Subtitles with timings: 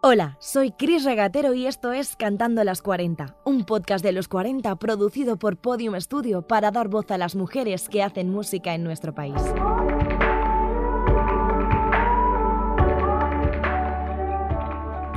[0.00, 4.76] Hola, soy Cris Regatero y esto es Cantando las 40, un podcast de los 40
[4.76, 9.12] producido por Podium Studio para dar voz a las mujeres que hacen música en nuestro
[9.12, 9.34] país.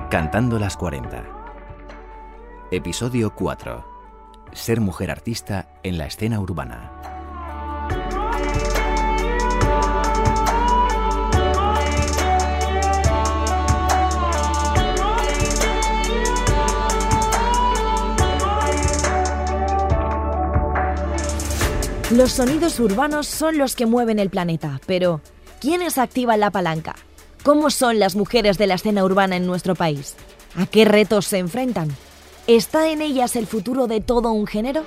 [0.10, 1.26] Cantando las 40.
[2.72, 3.86] Episodio 4.
[4.52, 7.11] Ser mujer artista en la escena urbana.
[22.12, 25.22] Los sonidos urbanos son los que mueven el planeta, pero
[25.62, 26.98] ¿quiénes activan la palanca?
[27.42, 30.16] ¿Cómo son las mujeres de la escena urbana en nuestro país?
[30.58, 31.88] ¿A qué retos se enfrentan?
[32.48, 34.84] ¿Está en ellas el futuro de todo un género?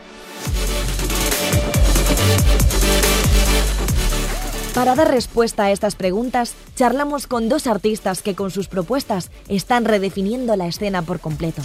[4.74, 9.86] Para dar respuesta a estas preguntas, charlamos con dos artistas que con sus propuestas están
[9.86, 11.62] redefiniendo la escena por completo.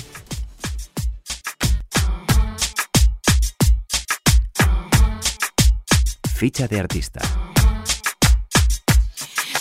[6.40, 7.20] Ficha de artista.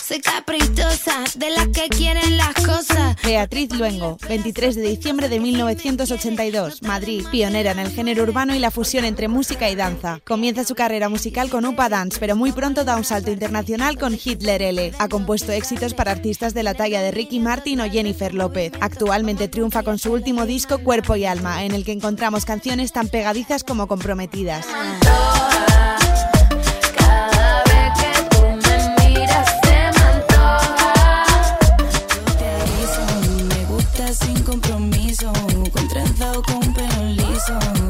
[0.01, 3.17] Soy caprichosa, de las que quieren las cosas.
[3.21, 8.71] Beatriz Luengo, 23 de diciembre de 1982, Madrid, pionera en el género urbano y la
[8.71, 10.21] fusión entre música y danza.
[10.25, 14.13] Comienza su carrera musical con Upa Dance, pero muy pronto da un salto internacional con
[14.13, 14.93] Hitler L.
[14.99, 18.71] Ha compuesto éxitos para artistas de la talla de Ricky Martin o Jennifer López.
[18.79, 23.09] Actualmente triunfa con su último disco Cuerpo y Alma, en el que encontramos canciones tan
[23.09, 24.65] pegadizas como comprometidas.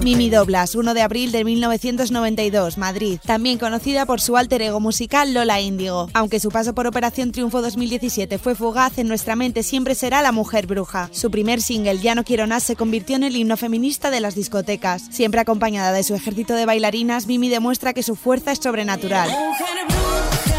[0.01, 5.33] Mimi Doblas, 1 de abril de 1992, Madrid, también conocida por su alter ego musical
[5.33, 6.09] Lola Índigo.
[6.13, 10.31] Aunque su paso por Operación Triunfo 2017 fue fugaz, en nuestra mente siempre será la
[10.31, 11.09] mujer bruja.
[11.11, 14.35] Su primer single, Ya no quiero más, se convirtió en el himno feminista de las
[14.35, 15.03] discotecas.
[15.11, 19.29] Siempre acompañada de su ejército de bailarinas, Mimi demuestra que su fuerza es sobrenatural.
[19.29, 20.58] Mujer bruja,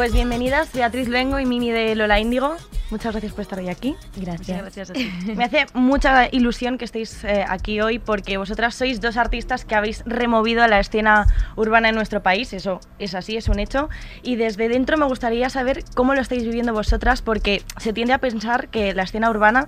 [0.00, 2.56] Pues bienvenidas Beatriz Luengo y Mimi de Lola Índigo.
[2.88, 3.96] Muchas gracias por estar hoy aquí.
[4.16, 4.92] Gracias.
[5.36, 9.74] Me hace mucha ilusión que estéis eh, aquí hoy porque vosotras sois dos artistas que
[9.74, 12.54] habéis removido a la escena urbana en nuestro país.
[12.54, 13.90] Eso es así, es un hecho.
[14.22, 18.18] Y desde dentro me gustaría saber cómo lo estáis viviendo vosotras porque se tiende a
[18.18, 19.66] pensar que la escena urbana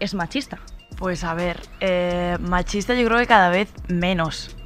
[0.00, 0.58] es machista.
[0.96, 4.56] Pues a ver, eh, machista yo creo que cada vez menos.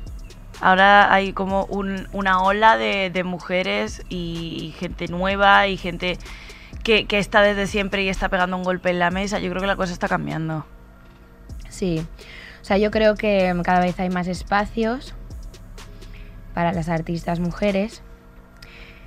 [0.60, 6.18] Ahora hay como un- una ola de, mujeres y, gente nueva y gente
[6.84, 9.38] que, está desde siempre y está pegando un golpe en la mesa.
[9.38, 10.66] Yo creo que la cosa está cambiando.
[11.68, 12.04] Sí,
[12.60, 15.14] o sea, yo creo que cada vez hay más espacios
[16.52, 18.02] para las artistas mujeres.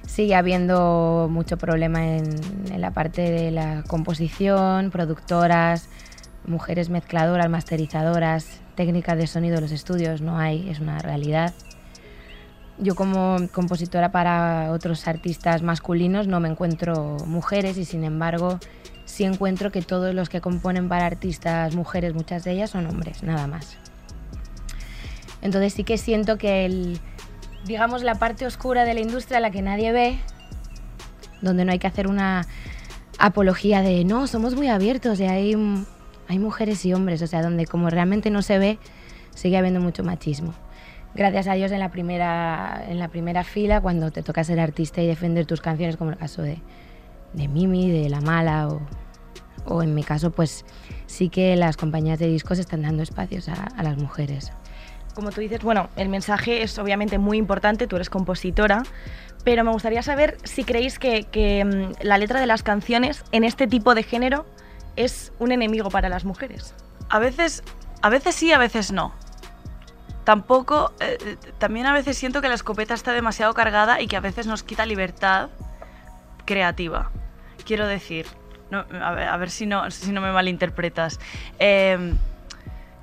[0.08, 5.88] Sigue habiendo mucho problema en la parte de la composición, productoras,
[6.46, 11.54] mujeres mezcladoras, masterizadoras, técnicas de sonido en los estudios, no hay, es una realidad.
[12.80, 18.60] Yo como compositora para otros artistas masculinos no me encuentro mujeres y sin embargo
[19.06, 23.22] sí encuentro que todos los que componen para artistas mujeres, muchas de ellas son hombres,
[23.24, 23.78] nada más.
[25.42, 27.00] Entonces sí que siento que el,
[27.66, 30.20] digamos, la parte oscura de la industria, la que nadie ve,
[31.42, 32.48] donde no hay que hacer una
[33.20, 35.56] apología de no, somos muy abiertos y hay,
[36.28, 38.80] hay mujeres y hombres, o sea, donde como realmente no se ve,
[39.36, 40.54] sigue habiendo mucho machismo.
[41.16, 45.02] Gracias a Dios en la primera, en la primera fila, cuando te toca ser artista
[45.02, 46.60] y defender tus canciones, como el caso de,
[47.34, 48.82] de Mimi, de La Mala o,
[49.66, 50.66] o en mi caso, pues
[51.06, 54.52] sí que las compañías de discos están dando espacios a, las mujeres.
[55.14, 58.84] Como tú dices, bueno, el mensaje es obviamente muy importante, tú eres compositora,
[59.44, 63.44] pero me gustaría saber si creéis que, que, mm, la letra de las canciones en
[63.44, 64.46] este tipo de género
[64.96, 66.74] es un enemigo para las mujeres.
[67.10, 67.64] A veces,
[68.02, 69.14] a veces sí, a veces no.
[70.24, 74.22] Tampoco, eh, también a veces siento que la escopeta está demasiado cargada y que a
[74.22, 75.50] veces nos quita libertad
[76.46, 77.12] creativa.
[77.66, 78.26] Quiero decir,
[78.72, 81.20] no, a, ver, si, no, si no me malinterpretas.
[81.60, 82.14] Eh,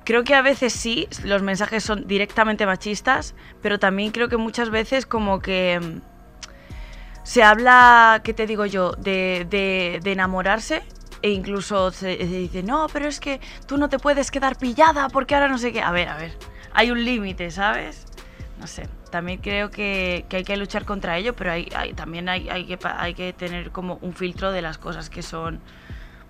[0.03, 4.71] creo que a veces sí, los mensajes son directamente machistas, pero también creo que muchas
[4.71, 6.01] veces como que mm,
[7.23, 9.45] se habla, ¿qué te digo yo?, de-
[10.01, 10.81] de enamorarse
[11.21, 15.07] e incluso se, se dice, no, pero es que tú no te puedes quedar pillada
[15.09, 15.81] porque ahora no sé qué.
[15.81, 16.37] A ver, a ver,
[16.73, 18.05] hay un límite, ¿sabes?
[18.59, 22.29] No sé, también creo que, que hay que luchar contra ello, pero hay, hay- también
[22.29, 25.59] hay, hay que, hay que tener como un filtro de las cosas que son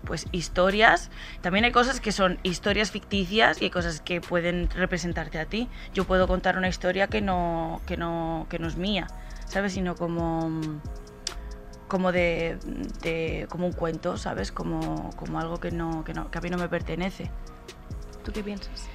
[0.05, 1.11] pues historias.
[1.41, 5.69] También hay cosas que son historias ficticias y hay cosas que pueden representarte a ti.
[5.93, 9.07] Yo puedo contar una historia que no, que no, que no es mía,
[9.45, 9.73] ¿sabes?
[9.73, 10.49] Sino como
[11.91, 12.57] como de,
[13.49, 14.53] como un cuento, ¿sabes?
[14.53, 17.29] Como, como algo que no, que no que a mí no me pertenece.
[18.23, 18.87] ¿Tú qué piensas?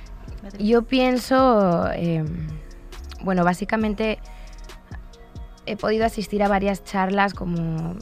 [0.58, 2.24] Yo pienso, eh,
[3.22, 4.18] bueno, básicamente
[5.66, 7.96] he podido asistir a varias charlas como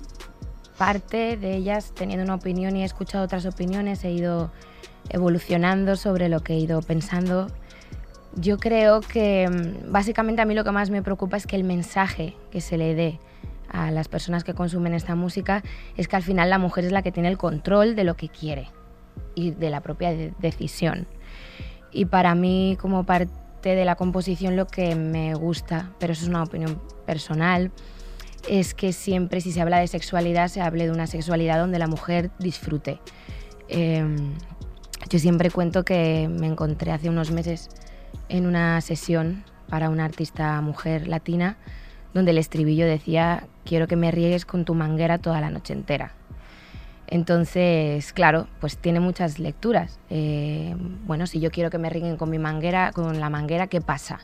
[0.78, 4.52] parte de ellas teniendo una opinión y he escuchado otras opiniones, he ido
[5.08, 7.48] evolucionando sobre lo que he ido pensando.
[8.36, 11.64] Yo creo que mm, básicamente a mí lo que más me preocupa es que el
[11.64, 13.18] mensaje que se le dé
[13.74, 15.62] a las personas que consumen esta música
[15.96, 18.28] es que al final la mujer es la que tiene el control de lo que
[18.28, 18.68] quiere
[19.34, 21.06] y de la propia de- decisión.
[21.92, 26.28] Y para mí, como parte de la composición, lo que me gusta, pero eso es
[26.28, 27.70] una opinión personal,
[28.48, 31.86] es que siempre si se habla de sexualidad, se hable de una sexualidad donde la
[31.86, 33.00] mujer disfrute.
[33.68, 34.04] Eh,
[35.10, 37.68] yo siempre cuento que me encontré hace unos meses
[38.28, 41.56] en una sesión para una artista mujer latina,
[42.14, 46.12] donde el estribillo decía, quiero que me riegues con tu manguera toda la noche entera.
[47.06, 49.98] Entonces, claro, pues tiene muchas lecturas.
[50.08, 50.74] Eh,
[51.06, 54.20] bueno, si yo quiero que me rieguen con mi manguera, con la manguera, ¿qué pasa?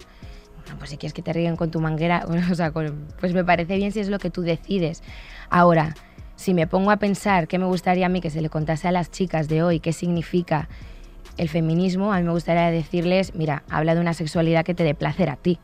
[0.63, 3.77] Bueno, pues si quieres que te rieguen con tu manguera, o sea, pues me parece
[3.77, 5.03] bien si es lo que tú decides.
[5.51, 5.95] Ahora,
[6.37, 8.93] si me pongo a pensar qué me gustaría a mí que se le contase a
[8.93, 10.69] las chicas de hoy, qué significa
[11.37, 14.95] el feminismo, a mí me gustaría decirles, mira, habla de una sexualidad que te dé
[14.95, 15.59] placer a ti.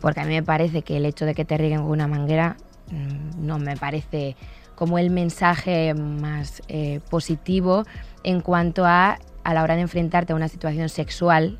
[0.00, 2.56] Porque a mí me parece que el hecho de que te rieguen con una manguera
[2.90, 4.36] mm, no me parece
[4.74, 7.84] como el mensaje más eh, positivo
[8.22, 9.18] en cuanto a
[9.48, 11.58] a la hora de enfrentarte a una situación sexual,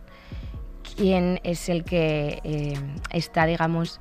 [0.94, 2.74] quién es el que eh,
[3.10, 3.98] está, digamos,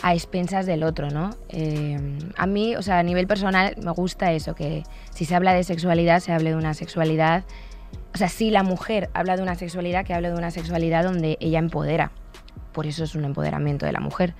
[0.00, 1.36] a expensas del otro, ¿no?
[1.50, 1.98] Eh,
[2.38, 5.64] a mí, o sea, a nivel personal, me gusta eso, que si se habla de
[5.64, 7.44] sexualidad, se hable de una sexualidad,
[8.14, 11.36] o sea, si la mujer habla de una sexualidad, que hable de una sexualidad donde
[11.38, 12.12] ella empodera.
[12.76, 14.34] Por eso es un empoderamiento de la mujer.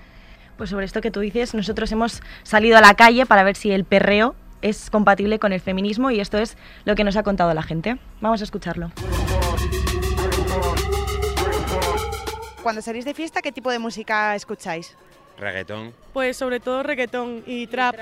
[0.58, 3.72] Pues sobre esto que tú dices, nosotros hemos salido a la calle para ver si
[3.72, 7.54] el perreo es compatible con el feminismo y esto es lo que nos ha contado
[7.54, 7.96] la gente.
[8.20, 8.92] Vamos a escucharlo.
[12.62, 14.98] Cuando salís de fiesta, ¿qué tipo de música escucháis?
[15.38, 15.94] Reggaetón.
[16.12, 17.96] Pues sobre todo reggaetón y trap.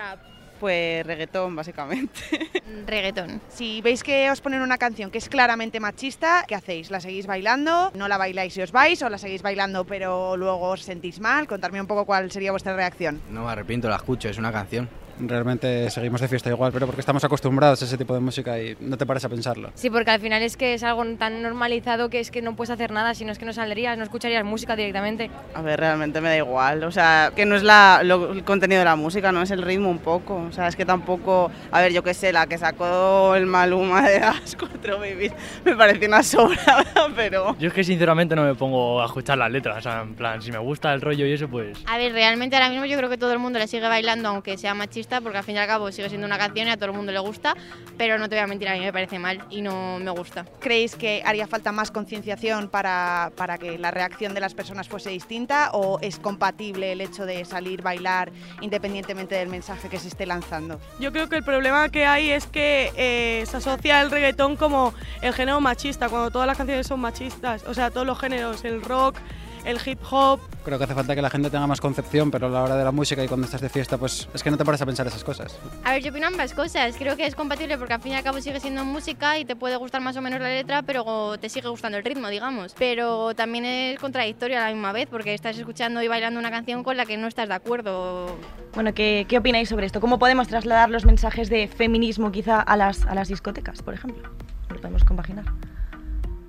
[0.65, 2.23] Pues reggaetón, básicamente.
[2.87, 3.43] Reggaetón.
[3.51, 6.91] Si veis que os ponen una canción que es claramente machista, ¿qué hacéis?
[6.91, 7.93] ¿La seguís bailando?
[7.95, 9.03] ¿No la bailáis y os vais?
[9.03, 11.47] ¿O la seguís bailando pero luego os sentís mal?
[11.47, 13.21] Contadme un poco cuál sería vuestra reacción.
[13.31, 14.89] No me arrepiento, la escucho, es una canción.
[15.19, 18.77] Realmente seguimos de fiesta igual, pero porque estamos acostumbrados a ese tipo de música y
[18.81, 19.71] no te pares a pensarlo.
[19.75, 22.71] Sí, porque al final es que es algo tan normalizado que es que no puedes
[22.71, 25.31] hacer nada, si no es que no saldrías, no escucharías música directamente.
[25.55, 26.85] A ver, realmente me da igual.
[26.85, 29.63] O sea, que no es la, lo- el contenido de la música, no es el
[29.63, 30.37] ritmo un poco.
[30.49, 31.51] O sea, es que tampoco.
[31.71, 35.33] A ver, yo qué sé, la que sacó el Maluma de las cuatro babies
[35.65, 36.85] me pareció una sobrada,
[37.17, 37.57] pero.
[37.59, 40.43] Yo es que sinceramente no me pongo a escuchar las letras, o sea, en plan,
[40.43, 41.79] si me gusta el rollo y eso, pues...
[41.87, 44.57] A ver, realmente ahora mismo yo creo que todo el mundo le sigue bailando, aunque
[44.59, 46.87] sea machista, porque al fin y al cabo sigue siendo una canción y a todo
[46.87, 47.55] el mundo le gusta,
[47.97, 50.45] pero no te voy a mentir, a mí me parece mal y no me gusta.
[50.61, 55.11] ¿Creéis que haría falta más concienciación para, para que la reacción de las personas fuese
[55.11, 60.27] distinta o es compatible el hecho de salir, bailar, independientemente del mensaje que se esté
[60.27, 60.81] lanzando?
[60.99, 64.95] Yo creo que el problema que hay es que eh, se asocia el reggaetón como
[65.23, 67.65] el género machista, cuando todas las canciones son machistas.
[67.65, 69.17] O sea, todos los géneros, el rock,
[69.65, 70.41] el hip hop.
[70.65, 72.85] Creo que hace falta que la gente tenga más concepción, pero a la hora de
[72.85, 75.07] la música y cuando estás de fiesta, pues es que no te pares a pensar
[75.07, 75.59] esas cosas.
[75.85, 76.97] A ver, yo opino ambas cosas.
[76.97, 79.57] Creo que es compatible porque al fin y al cabo sigue siendo música y te
[79.57, 82.75] puede gustar más o menos la letra, pero te sigue gustando el ritmo, digamos.
[82.79, 86.83] Pero también es contradictorio a la misma vez porque estás escuchando y bailando una canción
[86.83, 88.37] con la que no estás de acuerdo.
[88.75, 90.01] Bueno, ¿qué, qué opináis sobre esto?
[90.01, 94.31] ¿Cómo podemos trasladar los mensajes de feminismo quizá a las, a las discotecas, por ejemplo?
[94.69, 95.45] ¿Lo podemos compaginar?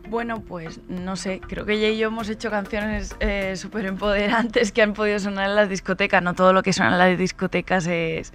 [0.10, 4.72] Bueno, pues no sé, creo que ella y yo hemos hecho canciones eh, súper empoderantes
[4.72, 6.22] que han podido sonar en las discotecas.
[6.22, 8.32] No todo lo que suena en las discotecas es,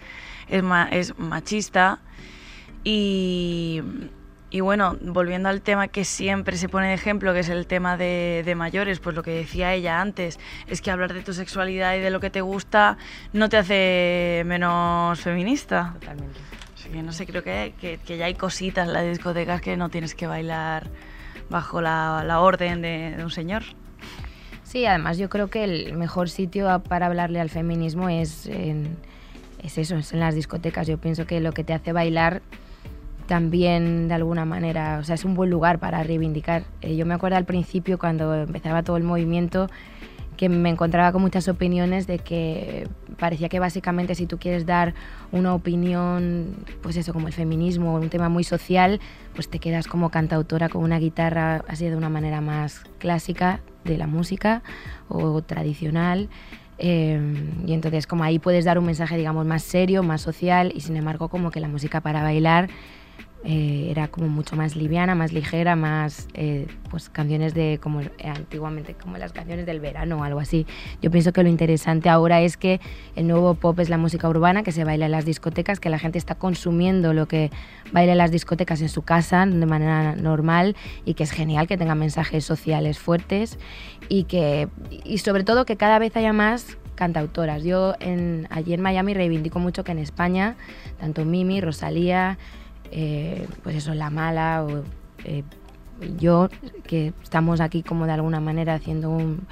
[0.49, 2.01] es, ma- es machista.
[2.83, 3.83] Y,
[4.51, 7.97] y bueno, volviendo al tema que siempre se pone de ejemplo, que es el tema
[7.97, 11.95] de, de mayores, pues lo que decía ella antes, es que hablar de tu sexualidad
[11.95, 12.99] y de lo que te gusta
[13.33, 15.95] no te hace menos feminista.
[16.01, 16.41] Totalmente.
[16.75, 19.77] Así que no sé, creo que, que, que ya hay cositas en las discotecas que
[19.77, 20.89] no tienes que bailar
[21.51, 23.63] bajo la, la orden de, un señor.
[24.63, 28.97] Sí, además yo creo que el mejor sitio para hablarle al feminismo es, en,
[29.63, 30.87] es eso, es en las discotecas.
[30.87, 32.41] Yo pienso que lo que te hace bailar
[33.27, 36.65] también de alguna manera, o sea, es un buen lugar para reivindicar.
[36.83, 39.69] Eh, yo me acuerdo al principio cuando empezaba todo el movimiento
[40.41, 44.95] que me encontraba con muchas opiniones de que parecía que básicamente si tú quieres dar
[45.33, 49.01] una opinión, pues eso, como el feminismo, un tema muy social,
[49.35, 53.99] pues te quedas como cantautora con una guitarra así de una manera más clásica de
[53.99, 54.63] la música
[55.11, 56.31] o tradicional.
[56.79, 57.21] Eh,
[57.67, 60.97] y entonces como ahí puedes dar un mensaje, digamos, más serio, más social y sin
[60.97, 62.71] embargo como que la música para bailar
[63.43, 68.11] eh, era como mucho más liviana, más ligera, más eh, pues canciones de como eh,
[68.23, 70.67] antiguamente como las canciones del verano o algo así.
[71.01, 72.81] Yo pienso que lo interesante ahora es que
[73.17, 75.99] el nuevo pop es la música urbana que se baila en las discotecas, que la
[75.99, 77.51] gente está consumiendo lo que
[77.93, 81.79] baila en las discotecas en su casa de manera normal y que es genial que
[81.79, 83.59] tenga mensajes sociales fuertes
[84.11, 84.69] y que
[85.03, 87.65] y sobre todo que cada vez haya más cantautoras.
[87.65, 90.57] Yo en, allí en Miami reivindico mucho que en España,
[90.99, 92.37] tanto Mimi, Rosalía,
[92.91, 94.85] eh, pues eso, La Mala o
[95.25, 95.45] eh,
[96.19, 96.49] yo,
[96.87, 99.47] que estamos aquí como de alguna manera haciendo un,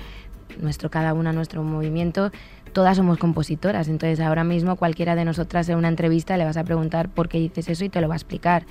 [0.61, 2.31] nuestro, cada una nuestro movimiento,
[2.73, 3.89] todas somos compositoras.
[3.89, 7.39] Entonces ahora mismo cualquiera de nosotras en una entrevista le vas a preguntar por qué
[7.39, 8.67] dices eso y te lo va a explicar.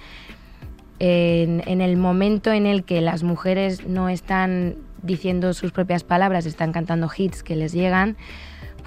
[1.00, 6.46] En, en el momento en el que las mujeres no están diciendo sus propias palabras,
[6.48, 8.18] están cantando hits que les llegan,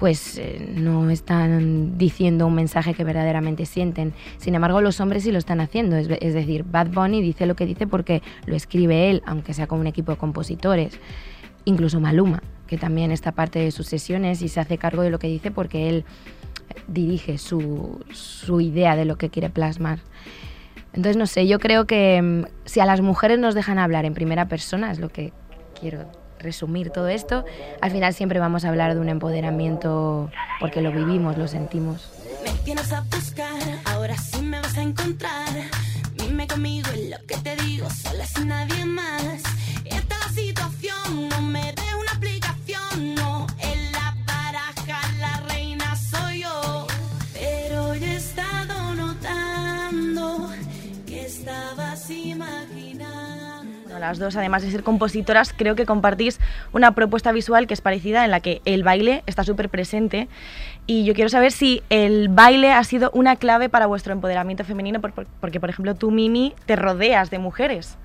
[0.01, 4.15] pues eh, no están diciendo un mensaje que verdaderamente sienten.
[4.37, 5.95] Sin embargo, los hombres sí lo están haciendo.
[5.95, 9.79] Es, decir, Bad Bunny dice lo que dice porque lo escribe él, aunque sea con
[9.79, 10.99] un equipo de compositores.
[11.65, 15.19] Incluso Maluma, que también está parte de sus sesiones y se hace cargo de lo
[15.19, 16.03] que dice porque él
[16.87, 19.99] dirige su, su idea de lo que quiere plasmar.
[20.93, 24.15] Entonces, no sé, yo creo que mm, si a las mujeres nos dejan hablar en
[24.15, 25.31] primera persona, es lo que
[25.79, 27.45] quiero resumir todo esto,
[27.81, 30.29] al final siempre vamos a hablar de un empoderamiento
[30.59, 32.09] porque lo vivimos, lo sentimos.
[54.01, 56.39] Las dos, además de ser compositoras, creo que compartís
[56.73, 60.27] una propuesta visual que es parecida, en la que el baile está súper presente.
[60.87, 64.99] Y yo quiero saber si el baile ha sido una clave para vuestro empoderamiento femenino,
[64.99, 67.97] por- por- porque, por ejemplo, tú, Mimi, te rodeas de mujeres.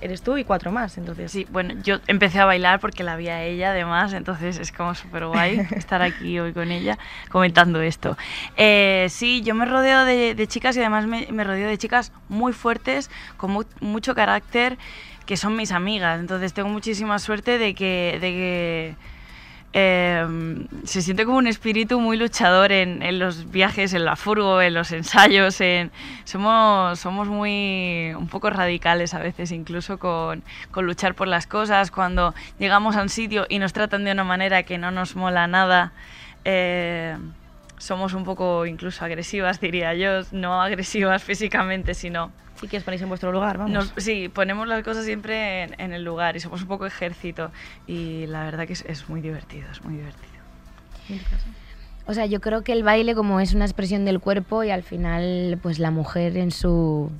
[0.00, 1.32] Eres tú y cuatro más, entonces.
[1.32, 4.94] Sí, bueno, yo empecé a bailar porque la vi a ella además, entonces es como
[4.94, 6.96] súper guay estar aquí hoy con ella
[7.30, 8.16] comentando esto.
[8.56, 12.12] Eh, sí, yo me rodeo de, de chicas y además me, me rodeo de chicas
[12.28, 14.78] muy fuertes, con mu- mucho carácter,
[15.28, 18.16] que son mis amigas, entonces tengo muchísima suerte de que...
[18.18, 18.94] De que
[19.74, 20.26] eh,
[20.84, 24.72] se siente como un espíritu muy luchador en, en los viajes, en la furgo, en
[24.72, 25.60] los ensayos.
[25.60, 25.90] En,
[26.24, 31.90] somos, somos muy un poco radicales a veces, incluso con, con luchar por las cosas.
[31.90, 35.46] Cuando llegamos a un sitio y nos tratan de una manera que no nos mola
[35.46, 35.92] nada,
[36.46, 37.18] eh,
[37.76, 40.22] somos un poco incluso agresivas, diría yo.
[40.32, 43.72] No agresivas físicamente, sino Sí que os ponéis en vuestro lugar, vamos.
[43.72, 47.50] nos- sí, ponemos las cosas siempre en, en el lugar y somos un poco ejército.
[47.86, 50.28] Y la verdad que es, es muy divertido, es muy divertido.
[52.06, 54.82] O sea, yo creo que el baile como es una expresión del cuerpo y al
[54.82, 57.10] final pues la mujer en su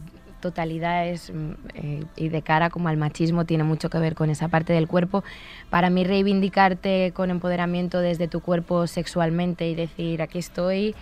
[0.41, 4.31] totalidad es mm, eh, y de cara como al machismo tiene mucho que ver con
[4.31, 5.25] esa parte del cuerpo.
[5.69, 10.95] Para mí reivindicarte con empoderamiento desde tu cuerpo sexualmente y decir aquí estoy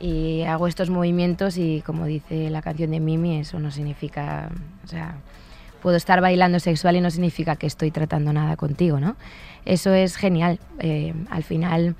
[0.00, 4.48] y hago estos movimientos y como dice la canción de Mimi, eso no significa,
[4.84, 5.14] o sea,
[5.82, 9.16] puedo estar bailando sexual y no significa que estoy tratando nada contigo, ¿no?
[9.66, 10.58] Eso es genial.
[10.78, 11.94] Eh, al final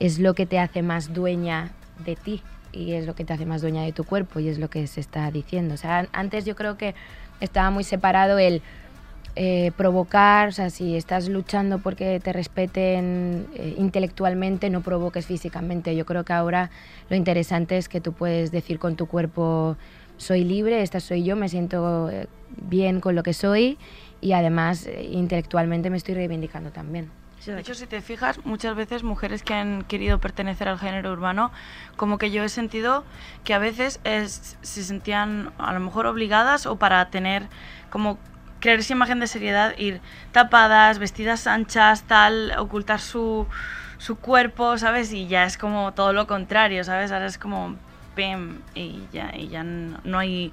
[0.00, 1.72] es lo que te hace más dueña
[2.04, 4.58] de ti y es lo que te hace más dueña de tu cuerpo y es
[4.58, 5.74] lo que se está diciendo.
[5.74, 6.94] O sea, an- antes yo creo que
[7.40, 8.62] estaba muy separado el
[9.40, 15.94] eh, provocar, o sea, si estás luchando porque te respeten eh, intelectualmente, no provoques físicamente.
[15.94, 16.70] Yo creo que ahora
[17.08, 19.76] lo interesante es que tú puedes decir con tu cuerpo,
[20.16, 22.26] soy libre, esta soy yo, me siento eh,
[22.62, 23.78] bien con lo que soy
[24.20, 27.08] y además intelectualmente me estoy reivindicando también.
[27.46, 31.52] De hecho, si te fijas, muchas veces mujeres que han querido pertenecer al género urbano,
[31.96, 33.04] como que yo he sentido
[33.44, 37.44] que a veces es- se sentían a lo mejor obligadas o para tener
[37.88, 38.18] como
[38.60, 40.00] crear esa imagen de seriedad, ir
[40.32, 43.46] tapadas, vestidas anchas, tal, ocultar su,
[43.98, 45.12] su cuerpo, ¿sabes?
[45.12, 47.12] Y ya es como todo lo contrario, ¿sabes?
[47.12, 47.76] Ahora es como
[48.14, 50.52] pim y ya, y ya no no hay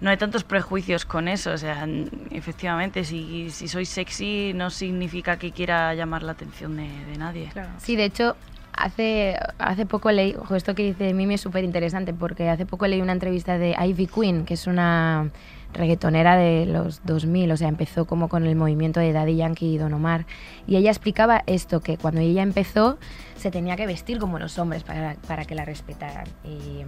[0.00, 1.52] no hay tantos prejuicios con eso.
[1.52, 1.86] O sea,
[2.30, 7.52] efectivamente, si, si soy sexy no significa que quiera llamar la atención de, de nadie.
[7.78, 8.36] Sí, de hecho,
[8.72, 12.86] hace, hace poco leí, ojo, esto que dice Mimi es súper interesante porque hace poco
[12.86, 15.28] leí una entrevista de Ivy Queen, que es una
[15.72, 19.78] reggaetonera de los 2000, o sea, empezó como con el movimiento de Daddy Yankee y
[19.78, 20.26] Don Omar.
[20.66, 22.98] Y ella explicaba esto, que cuando ella empezó
[23.36, 26.26] se tenía que vestir como los hombres para, para que la respetaran.
[26.44, 26.84] Y,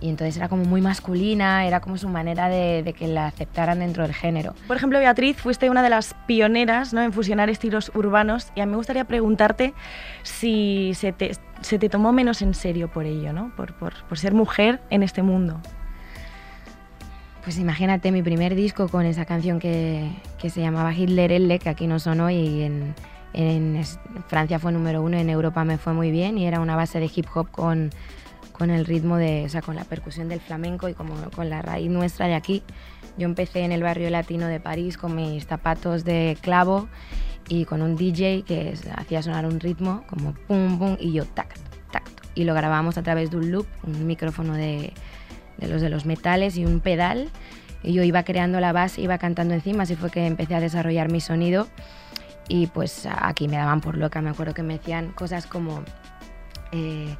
[0.00, 3.78] y entonces era como muy masculina, era como su manera de, de, que la aceptaran
[3.78, 4.54] dentro del género.
[4.66, 7.02] Por ejemplo, Beatriz, fuiste una de las pioneras ¿no?
[7.02, 9.72] en fusionar estilos urbanos y a mí me gustaría preguntarte
[10.22, 13.52] si se te, se te tomó menos en serio por ello, ¿no?
[13.56, 15.60] por, por, por ser mujer en este mundo.
[17.44, 21.68] Pues imagínate mi primer disco con esa canción que, que se llamaba Hitler Elle, que
[21.68, 22.94] aquí no sonó y en,
[23.34, 23.82] en,
[24.28, 27.10] Francia fue número uno, en Europa me fue muy bien y era una base de
[27.14, 27.90] hip hop con,
[28.52, 31.60] con el ritmo de, o sea, con la percusión del flamenco y como con la
[31.60, 32.62] raíz nuestra de aquí.
[33.18, 36.88] Yo empecé en el barrio latino de París con mis zapatos de clavo
[37.50, 41.54] y con un DJ que hacía sonar un ritmo como pum pum y yo tac
[41.92, 44.94] tac y lo grabamos a través de un loop, un micrófono de
[45.58, 47.30] de los de los metales y un pedal.
[47.82, 51.10] Y yo iba creando la base, iba cantando encima, así fue que empecé a desarrollar
[51.10, 51.68] mi sonido.
[52.48, 55.82] Y pues aquí me daban por loca, me acuerdo que me decían cosas como...
[56.72, 57.14] Eh,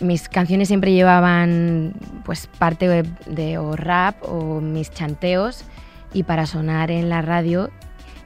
[0.00, 5.64] mis canciones siempre llevaban pues parte de, de, o rap o mis chanteos
[6.12, 7.70] y para sonar en la radio,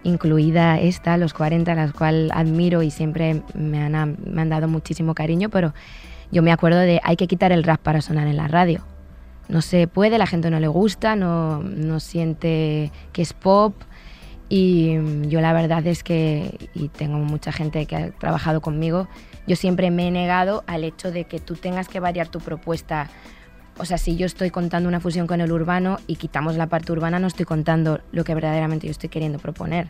[0.03, 5.15] incluida esta, los 40, las cual admiro y siempre me han, me han dado muchísimo
[5.15, 5.75] cariño, pero
[6.31, 8.85] yo me acuerdo de hay que quitar el rap para sonar en la radio.
[9.49, 13.75] No se puede, la gente no le gusta, no, no siente que es pop.
[14.49, 14.97] Y
[15.29, 19.09] yo la verdad es que, y tengo mucha gente que ha trabajado conmigo,
[19.47, 23.09] yo siempre me he negado al hecho de que tú tengas que variar tu propuesta.
[23.79, 26.93] O sea, si yo estoy contando una fusión con el urbano y quitamos la parte
[26.93, 29.89] urbana, no estoy contando lo que verdaderamente yo estoy queriendo proponer.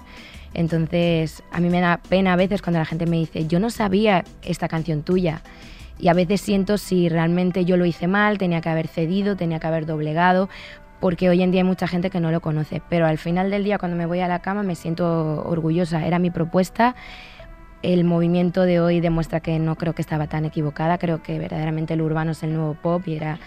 [0.54, 3.70] Entonces, a mí me da pena a veces cuando la gente me dice, yo no
[3.70, 5.42] sabía esta canción tuya
[6.00, 9.60] y a veces siento si realmente yo lo hice mal, tenía que haber cedido, tenía
[9.60, 10.48] que haber doblegado,
[11.00, 13.64] porque hoy en día hay mucha gente que no lo conoce, pero al final del
[13.64, 16.94] día cuando me voy a la cama me siento orgullosa, era mi propuesta.
[17.82, 21.94] El movimiento de hoy demuestra que no creo que estaba tan equivocada, creo que verdaderamente
[21.94, 23.38] el urbano es el nuevo pop y era,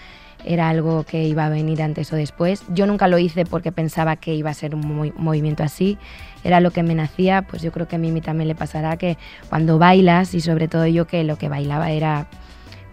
[0.43, 2.63] era algo que iba a venir antes o después.
[2.69, 5.99] Yo nunca lo hice porque pensaba que iba a ser un movimiento así,
[6.43, 9.19] era lo que me nacía, pues yo creo que a Mimi también le pasará que
[9.49, 12.27] cuando bailas y sobre todo yo que lo que bailaba era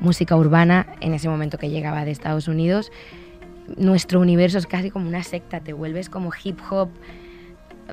[0.01, 2.91] música urbana en ese momento que llegaba de Estados Unidos.
[3.77, 6.89] Nuestro universo es casi como una secta, te vuelves como hip hop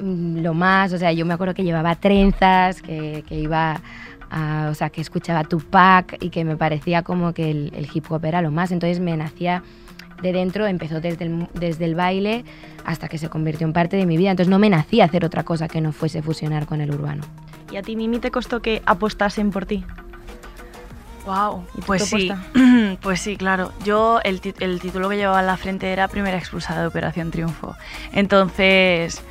[0.02, 3.82] mm, lo más, o sea, yo me acuerdo que llevaba trenzas, que, iba
[4.32, 8.06] a, o sea, que escuchaba Tupac y que me parecía como que el, el, hip
[8.10, 9.62] hop era lo más, entonces me nacía
[10.22, 12.44] de dentro, empezó desde el, desde el baile
[12.86, 15.44] hasta que se convirtió en parte de mi vida, entonces no me nacía hacer otra
[15.44, 17.24] cosa que no fuese fusionar con el urbano.
[17.72, 19.84] ¿Y a ti, Mimi, te costó que apostasen por ti?
[21.28, 22.32] Wow, pues sí,
[23.02, 23.74] pues sí, claro.
[23.84, 27.76] Yo el, el, título que llevaba en la frente era Primera expulsada de Operación Triunfo.
[28.14, 29.22] Entonces,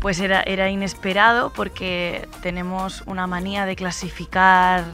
[0.00, 4.84] pues era, era inesperado porque tenemos una manía de clasificar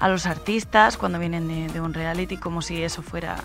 [0.00, 3.36] a los artistas cuando vienen de, de, un reality como si eso fuera,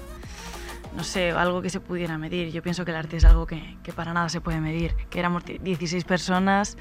[0.95, 2.53] no sé, algo que se pudiera medir.
[2.53, 5.19] Yo pienso que el arte es algo que, que para nada se puede medir, que
[5.19, 6.77] éramos 16 personas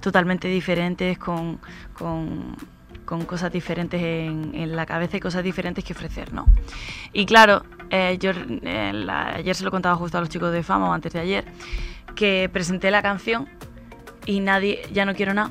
[0.00, 1.60] totalmente diferentes con...
[1.92, 2.56] con
[3.10, 6.46] con cosas diferentes en, la cabeza y cosas diferentes que ofrecer, ¿no?
[7.12, 10.88] Y claro, eh, yo eh, ayer se lo contaba justo a los chicos de Fama,
[10.88, 11.44] o antes de ayer,
[12.14, 13.48] que presenté la canción
[14.26, 15.50] y nadie, ya no quiero nada.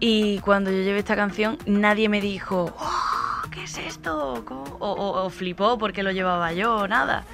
[0.00, 4.42] Y cuando yo llevé esta canción, nadie me dijo, oh, ¿qué es esto?
[4.48, 7.24] O, o, o, flipó porque lo llevaba yo, nada.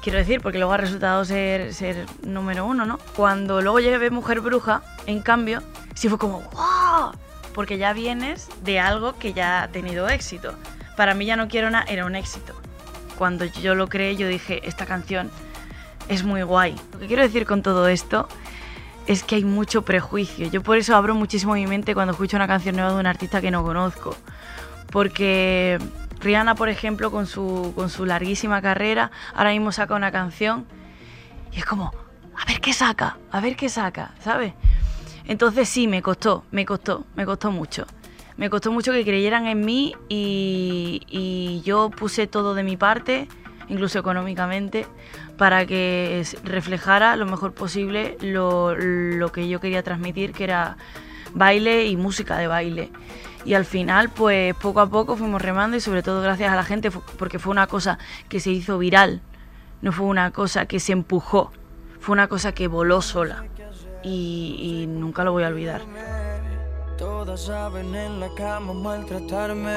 [0.00, 2.98] Quiero decir, porque luego ha resultado ser, ser número uno, ¿no?
[3.16, 5.60] Cuando luego llevé Mujer Bruja, en cambio,
[5.96, 6.75] sí fue como, ¡wow!
[7.56, 10.54] Porque ya vienes de algo que ya ha tenido éxito.
[10.94, 12.54] Para mí ya no quiero nada, era un éxito.
[13.16, 15.30] Cuando yo lo creé, yo dije, esta canción
[16.08, 16.76] es muy guay.
[16.92, 18.28] Lo que quiero decir con todo esto
[19.06, 20.50] es que hay mucho prejuicio.
[20.50, 23.40] Yo por eso abro muchísimo mi mente cuando escucho una canción nueva de un artista
[23.40, 24.14] que no conozco.
[24.92, 25.78] Porque
[26.20, 30.66] Rihanna, por ejemplo, con su, con su larguísima carrera, ahora mismo saca una canción
[31.52, 31.94] y es como,
[32.38, 34.52] a ver qué saca, a ver qué saca, ¿sabes?
[35.28, 37.86] Entonces sí, me costó, me costó, me costó mucho.
[38.36, 43.28] Me costó mucho que creyeran en mí y, yo puse todo de mi parte,
[43.68, 44.86] incluso económicamente,
[45.36, 50.76] para que reflejara lo mejor posible lo, lo que yo quería transmitir, que era
[51.34, 52.90] baile y música de baile.
[53.44, 56.64] Y al final, pues poco a poco fuimos remando y sobre todo gracias a la
[56.64, 59.22] gente, porque fue una cosa que se hizo viral,
[59.82, 61.52] no fue una cosa que se empujó,
[62.00, 63.44] fue una cosa que voló sola
[64.06, 65.82] y, y nunca lo voy a olvidar.
[66.96, 69.76] Todas saben en la cama maltratarme.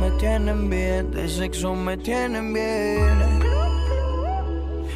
[0.00, 3.58] Me tienen bien, de sexo me tienen bien.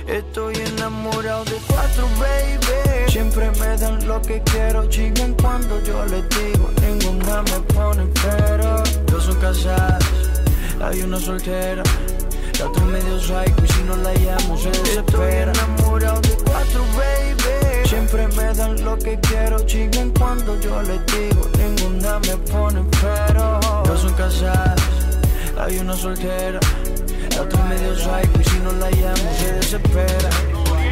[0.06, 3.10] Estoy enamorado de cuatro, baby.
[3.10, 6.70] Siempre me dan lo que quiero, chingan cuando yo les digo.
[6.80, 8.82] Ninguna me pone pero.
[9.06, 10.04] Dos son casadas,
[10.80, 11.82] hay una soltera.
[12.58, 14.70] La otra medio psycho y si no la llamo se
[20.52, 21.48] cuando yo les digo.
[21.56, 23.60] Ninguna me pone pero.
[23.84, 24.80] Dos son casadas,
[25.58, 26.60] hay una soltera.
[27.36, 30.30] La otra medio psycho y si no la llamo se desespera.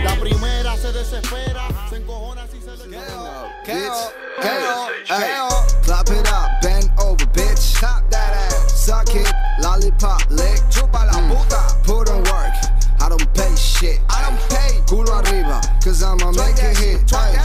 [0.05, 2.97] La primera se desespera, se encojona si se le
[5.09, 5.49] KO,
[5.85, 7.79] clap it up, bend over, bitch.
[7.79, 10.63] Tap that ass, suck it, lollipop, lick.
[10.71, 12.55] Chupa la puta, put in work.
[13.01, 14.01] I don't pay shit.
[14.09, 14.81] I don't pay.
[14.87, 17.13] Culo arriba, cause I'ma make it hit.
[17.13, 17.37] Ay,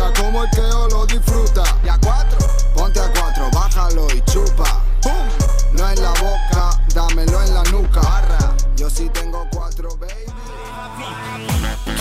[0.00, 1.49] Mira cómo el KO lo disfruta.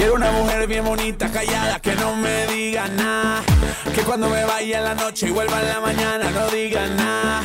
[0.10, 3.43] Quiero una mujer bien bonita, callada, que no me diga nada.
[3.93, 7.43] Que cuando me vaya en la noche y vuelva en la mañana no diga nada.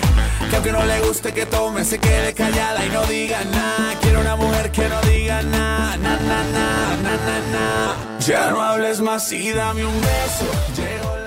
[0.48, 3.92] Que aunque no le guste que tome, se quede callada y no diga nada.
[4.00, 8.18] Quiero una mujer que no diga nada, na, na, na, na, na, na.
[8.20, 10.46] Ya no hables más y dame un beso.
[10.74, 11.24] Llegó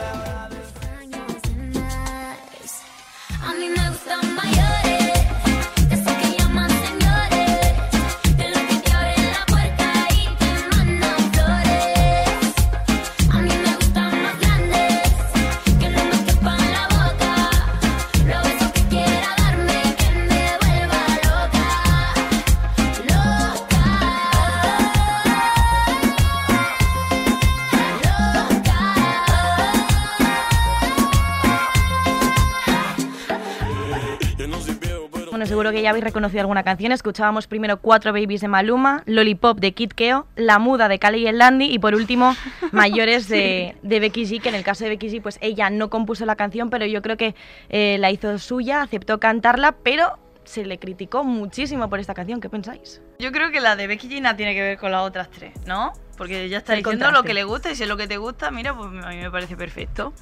[35.57, 36.91] seguro que ya habéis reconocido alguna canción.
[36.91, 41.27] Escuchábamos primero Cuatro Babies de Maluma, Lollipop de Kid Keo, La Muda de Cali y
[41.27, 42.35] el Landy y por último
[42.71, 45.89] Mayores de, de Becky G, que en el caso de Becky G, pues ella no
[45.89, 47.33] compuso la canción, pero yo creo que
[47.69, 52.39] eh, la hizo suya, aceptó cantarla, pero se le criticó muchísimo por esta canción.
[52.39, 53.01] ¿Qué pensáis?
[53.17, 55.53] Yo creo que la de Becky G nada tiene que ver con las otras tres,
[55.65, 55.91] ¿no?
[56.19, 57.17] Porque ella está El diciendo contraste.
[57.17, 59.17] lo que le gusta y si es lo que te gusta, mira, pues a mí
[59.17, 60.13] me parece perfecto.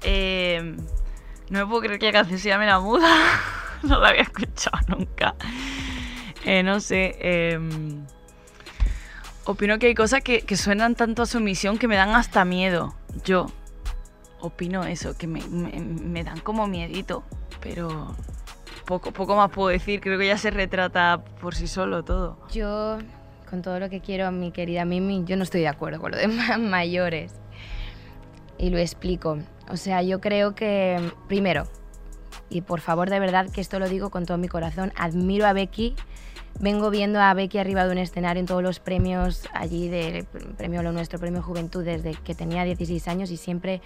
[0.00, 0.74] Eh,
[1.50, 3.06] no me puedo creer que la canción se llame La Muda.
[3.88, 5.34] no la había escuchado nunca.
[6.44, 7.16] Eh, no sé.
[7.20, 7.58] eh,
[9.46, 12.94] opino que hay cosas que, suenan tanto a sumisión que me dan hasta miedo.
[13.24, 13.46] Yo
[14.40, 17.24] opino eso, que me, me- dan como miedito.
[17.60, 18.14] Pero
[18.84, 20.00] poco, poco más puedo decir.
[20.00, 22.38] Creo que ya se retrata por sí solo todo.
[22.52, 22.98] Yo,
[23.48, 26.18] con todo lo que quiero, mi querida Mimi, yo no estoy de acuerdo con lo
[26.18, 27.32] de ma- mayores.
[28.58, 29.38] Y lo explico.
[29.68, 31.64] O sea, yo creo que, primero,
[32.50, 35.52] y por favor, de verdad que esto lo digo con todo mi corazón, admiro a
[35.52, 35.94] Becky.
[36.60, 40.24] Vengo viendo a Becky arriba de un escenario en todos los premios allí del
[40.56, 43.80] premio Lo Nuestro, premio Juventud, desde que tenía 16 años y siempre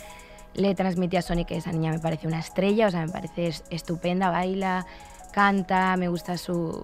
[0.55, 3.47] le transmití a Sony que esa niña me parece una estrella, o sea, me parece
[3.47, 4.87] es- estupenda, baila,
[5.33, 6.83] canta, me gusta su,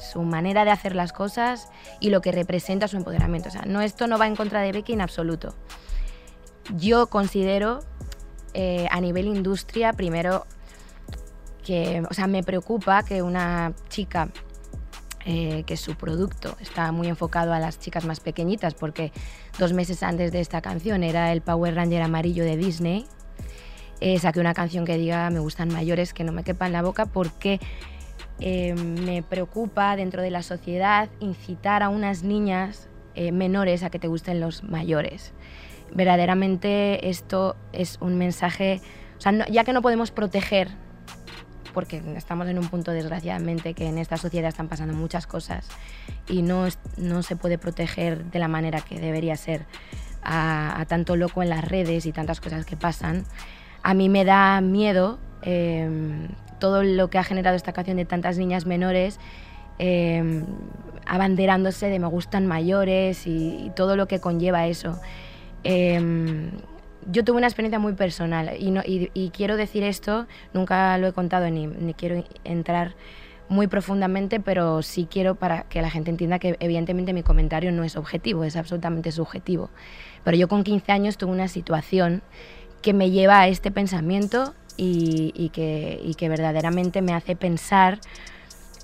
[0.00, 1.68] su manera de hacer las cosas
[2.00, 3.50] y lo que representa su empoderamiento.
[3.50, 5.54] O sea, no, esto no va en contra de Becky en absoluto.
[6.76, 7.80] Yo considero
[8.54, 10.46] eh, a nivel industria, primero,
[11.64, 14.28] que, o sea, me preocupa que una chica
[15.24, 19.12] eh, que su producto está muy enfocado a las chicas más pequeñitas, porque
[19.58, 23.06] dos meses antes de esta canción era el Power Ranger amarillo de Disney.
[24.00, 26.82] Eh, saqué una canción que diga me gustan mayores, que no me quepa en la
[26.82, 27.60] boca, porque
[28.40, 33.98] eh, me preocupa dentro de la sociedad incitar a unas niñas eh, menores a que
[33.98, 35.32] te gusten los mayores.
[35.92, 38.80] Verdaderamente esto es un mensaje,
[39.18, 40.68] o sea, ya que no podemos proteger
[41.72, 45.68] porque estamos en un punto, desgraciadamente, que en esta sociedad están pasando muchas cosas
[46.28, 49.66] y no, no se puede proteger de la manera que debería ser
[50.22, 53.24] a, tanto loco en las redes y tantas cosas que pasan.
[53.82, 56.28] A mí me da miedo eh,
[56.58, 59.18] todo lo que ha generado esta canción de tantas niñas menores
[59.78, 60.44] eh,
[61.06, 65.00] abanderándose de me gustan mayores y, todo lo que conlleva eso.
[65.64, 66.50] Eh,
[67.10, 71.12] yo tuve una experiencia muy personal y, no- y- quiero decir esto, nunca lo he
[71.12, 72.94] contado ni, quiero entrar
[73.48, 77.82] muy profundamente, pero sí quiero para que la gente entienda que evidentemente mi comentario no
[77.82, 79.70] es objetivo, es absolutamente subjetivo.
[80.22, 82.22] Pero yo con 15 años tuve una situación
[82.82, 87.98] que me lleva a este pensamiento y, y que, y que verdaderamente me hace pensar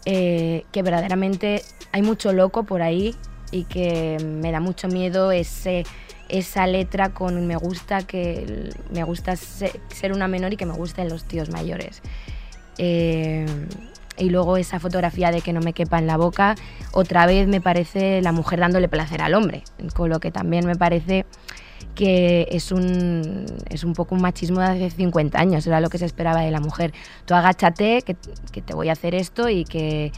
[0.04, 3.14] eh, que verdaderamente hay mucho loco por ahí
[3.52, 5.84] y que me da mucho miedo ese
[6.28, 10.72] esa letra con me gusta que me gusta se- ser una menor y que me
[10.74, 12.02] gusten los tíos mayores.
[12.78, 13.46] Eh,
[14.18, 16.54] y luego esa fotografía de que no me quepa en la boca,
[16.92, 19.62] otra vez me parece la mujer dándole placer al hombre,
[19.94, 21.26] con lo que también me parece
[21.94, 25.98] que es un, es un poco un machismo de hace 50 años, era lo que
[25.98, 26.92] se esperaba de la mujer.
[27.24, 30.12] Tú agáchate, que te voy a hacer esto y que...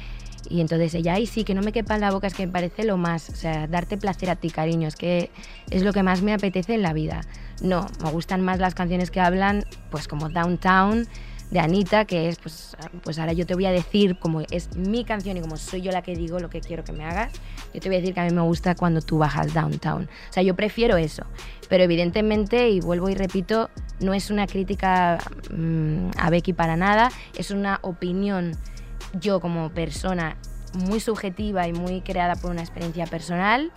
[0.48, 2.52] Y entonces ella, ay, sí, que no me quepa en la boca, es que me
[2.52, 5.30] parece lo más, o sea, darte placer a ti, cariño, es que
[5.70, 7.20] es lo que más me apetece en la vida.
[7.61, 11.06] No, me gustan más las canciones que hablan, pues como Downtown,
[11.50, 15.04] de Anita, que es, pues, pues ahora yo te voy a decir, como es mi
[15.04, 17.32] canción y como soy yo la que digo lo que quiero que me hagas,
[17.72, 20.04] yo te voy a decir que a mí me gusta cuando tú bajas downtown.
[20.04, 21.24] O sea, yo prefiero eso.
[21.68, 25.18] Pero evidentemente, y vuelvo y repito, no es una crítica
[25.50, 28.56] mm, a Becky para nada, es una opinión
[29.21, 30.37] yo como persona
[30.75, 33.73] muy subjetiva y muy creada por una experiencia personal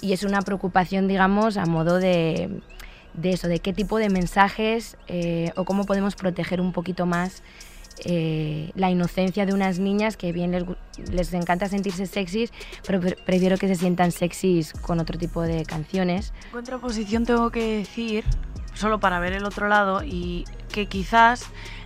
[0.00, 2.60] y es una preocupación, digamos, a modo de,
[3.14, 7.42] de eso, de qué tipo de mensajes eh, o cómo podemos proteger un poquito más
[8.04, 10.64] eh, la inocencia de unas niñas que bien les,
[11.12, 12.50] les encanta sentirse sexys,
[12.84, 16.32] pero pre- prefiero que se sientan sexys con otro tipo de canciones.
[16.46, 18.24] En contraposición tengo que decir,
[18.74, 21.44] solo para ver el otro lado, y que quizás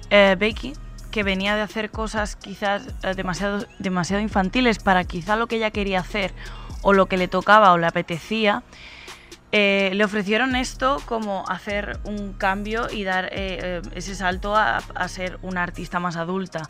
[0.08, 0.72] eh, Becky,
[1.16, 5.70] que venía de hacer cosas quizás eh, demasiado, demasiado infantiles para quizá lo que ella
[5.70, 6.34] quería hacer
[6.82, 8.62] o lo que le tocaba o le apetecía,
[9.50, 15.08] eh, le ofrecieron esto como hacer un cambio y dar eh, ese salto a, a
[15.08, 16.64] ser una artista más adulta.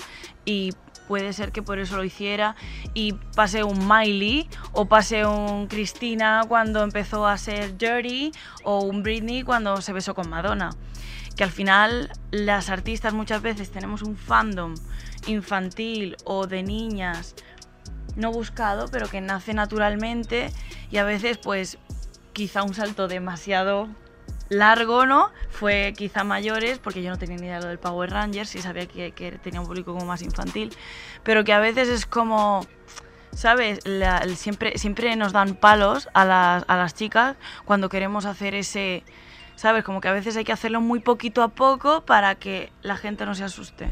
[0.45, 0.73] Y
[1.09, 2.55] puede ser que por eso lo hiciera
[2.95, 8.31] y pase un Miley o pase un Cristina cuando empezó a ser Dirty
[8.63, 10.71] o un Britney cuando se besó con Madonna.
[11.37, 14.75] Que al final las artistas muchas veces tenemos un fandom
[15.27, 17.35] infantil o de niñas
[18.17, 20.51] no buscado, pero que nace naturalmente
[20.91, 21.79] y a veces pues
[22.33, 23.89] quizá un salto demasiado
[24.49, 25.31] largo, ¿no?
[25.51, 28.61] Fue quizá mayores, porque yo no tenía ni idea de lo del Power Rangers y
[28.61, 30.75] sabía que, tenía un público como más infantil,
[31.23, 32.67] pero que a veces es como,
[33.33, 33.81] ¿sabes?
[34.37, 39.03] Siempre, siempre nos dan palos a a las chicas cuando queremos hacer ese,
[39.57, 39.83] ¿sabes?
[39.85, 43.27] Como que a veces hay que hacerlo muy poquito a poco para que la gente
[43.27, 43.89] no se asuste.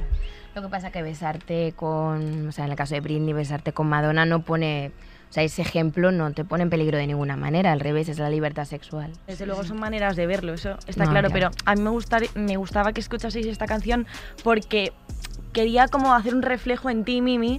[0.55, 3.89] Lo que pasa que besarte con, o sea, en el caso de Britney, besarte con
[3.89, 4.93] Madonna no pone,
[5.29, 8.21] o sea, ese ejemplo no te pone en peligro de ninguna manera, al revés, es
[8.21, 9.11] la libertad sexual.
[9.27, 11.51] Desde luego son maneras de verlo, eso está No, claro, claro.
[11.57, 14.07] pero a mí me, gustar- me gustaba que escuchaseis esta canción
[14.45, 14.93] porque
[15.53, 17.59] quería como hacer un reflejo en ti, Mimi,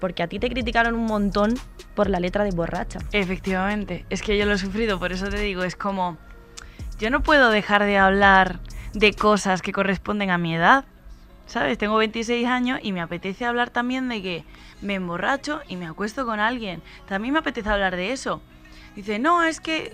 [0.00, 1.52] porque a ti te criticaron un montón
[1.94, 3.00] por la letra de borracha.
[3.12, 6.16] Efectivamente, es que yo lo he sufrido, por eso te digo, es como,
[7.04, 8.60] yo no puedo dejar de hablar
[8.94, 10.86] de cosas que corresponden a mi edad,
[11.44, 11.76] ¿sabes?
[11.76, 14.44] Tengo 26 años y me apetece hablar también de que
[14.80, 16.80] me emborracho y me acuesto con alguien.
[17.06, 18.40] También me apetece hablar de eso.
[18.96, 19.92] Dice, no, es que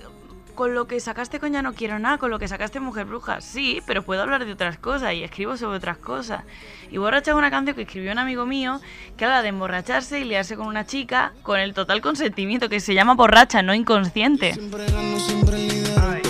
[0.55, 3.40] con lo que sacaste con ya no quiero nada, con lo que sacaste mujer bruja,
[3.40, 6.44] sí, pero puedo hablar de otras cosas y escribo sobre otras cosas.
[6.92, 8.81] Y borracha es una canción que escribió un amigo mío
[9.16, 12.94] que habla de emborracharse y liarse con una chica con el total consentimiento, que se
[12.94, 14.55] llama borracha, no inconsciente.
[14.55, 16.30] No hablo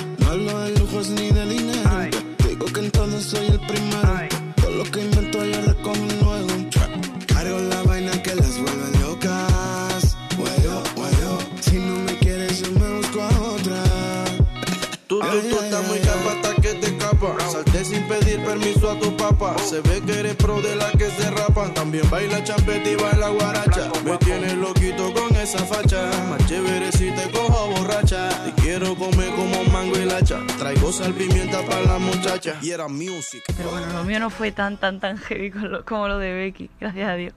[19.41, 19.59] permiso a tu papá.
[19.59, 21.75] Se ve que eres pro de la que se rapan.
[21.75, 23.91] También baila champeta y baila guaracha.
[24.05, 26.11] Me tienes loquito con esa facha.
[26.29, 28.29] Más chévere si te cojo borracha.
[28.45, 30.39] Te quiero comer como mango y lacha.
[30.59, 32.57] Traigo sal pimienta para la muchacha.
[32.63, 33.43] Y era music.
[33.57, 35.51] Pero bueno, lo mío no fue tan, tan, tan heavy
[35.85, 37.35] como lo de Becky, gracias a Dios.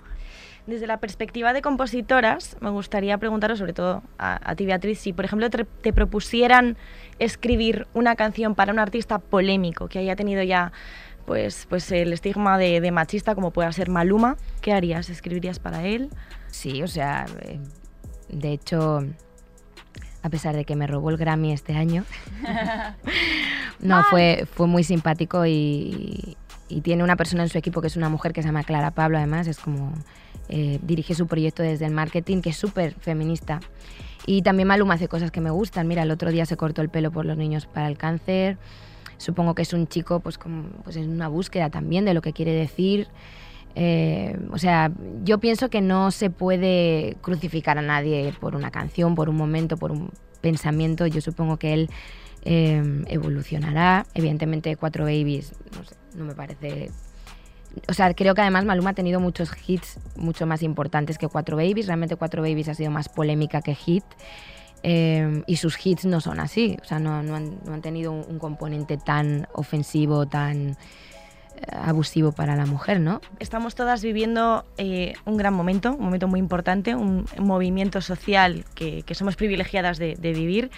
[0.66, 5.12] Desde la perspectiva de compositoras, me gustaría preguntaros, sobre todo a, a ti, Beatriz, si
[5.12, 6.78] por ejemplo te, te propusieran
[7.20, 10.72] escribir una canción para un artista polémico que haya tenido ya
[11.26, 15.10] pues, pues el estigma de, de machista, como pueda ser Maluma, ¿qué harías?
[15.10, 16.10] ¿Escribirías para él?
[16.48, 17.60] Sí, o sea, eh,
[18.30, 19.06] de hecho,
[20.22, 22.06] a pesar de que me robó el Grammy este año,
[23.80, 26.38] no, fue, fue muy simpático y,
[26.70, 28.92] y tiene una persona en su equipo que es una mujer que se llama Clara
[28.92, 29.94] Pablo, además, es como
[30.50, 33.62] eh, dirige su proyecto desde el marketing, que es súper feminista.
[34.26, 35.88] Y también Maluma hace cosas que me gustan.
[35.88, 38.58] Mira, el otro día se cortó el pelo por los niños para el cáncer.
[39.18, 42.34] Supongo que es un chico pues, como, pues en una búsqueda también de lo que
[42.34, 43.08] quiere decir.
[43.76, 44.92] Eh, o sea,
[45.24, 49.78] yo pienso que no se puede crucificar a nadie por una canción, por un momento,
[49.78, 51.08] por un pensamiento.
[51.08, 51.90] Yo supongo que él
[52.44, 54.06] eh, evolucionará.
[54.14, 56.92] Evidentemente, Cuatro Babies, no sé, no me parece...
[57.88, 61.58] O sea, creo que además Maluma ha tenido muchos hits mucho más importantes que Cuatro
[61.58, 61.88] Babies.
[61.88, 64.04] Realmente Cuatro Babies ha sido más polémica que hit.
[64.84, 68.12] Eh, y sus hits no son así, o sea, no, no han, no han tenido
[68.12, 70.76] un, un componente tan ofensivo, tan eh,
[71.72, 73.22] abusivo para la mujer, ¿no?
[73.40, 79.04] Estamos todas viviendo eh, un gran momento, un momento muy importante, un movimiento social que,
[79.04, 80.70] que somos privilegiadas de, de vivir.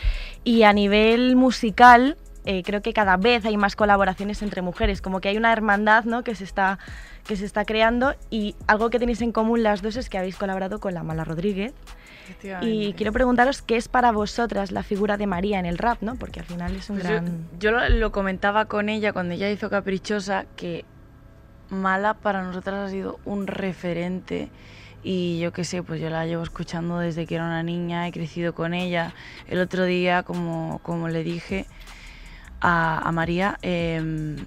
[0.43, 5.19] Y a nivel musical, eh, creo que cada vez hay más colaboraciones entre mujeres, como
[5.19, 6.23] que hay una hermandad ¿no?
[6.23, 6.77] que, se está,
[7.25, 8.13] que se está creando.
[8.29, 11.23] Y algo que tenéis en común las dos es que habéis colaborado con la Mala
[11.23, 11.73] Rodríguez.
[12.61, 16.15] Y quiero preguntaros qué es para vosotras la figura de María en el rap, ¿no?
[16.15, 17.47] Porque al final es un Pues gran...
[17.59, 20.85] Yo, lo, lo comentaba con ella cuando ella hizo Caprichosa, que
[21.69, 24.49] Mala para nosotras ha sido un referente.
[25.03, 28.11] Y yo qué sé, pues yo la llevo escuchando desde que era una niña, he
[28.11, 29.13] crecido con ella.
[29.47, 31.67] El otro día, como, como le dije
[32.59, 34.38] a, a María, em,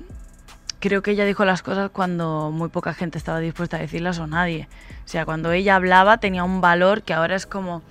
[0.80, 4.26] creo que ella dijo las cosas cuando muy poca gente estaba dispuesta a decirlas o
[4.26, 4.68] nadie.
[5.04, 7.82] O sea, cuando ella hablaba tenía un valor que ahora es como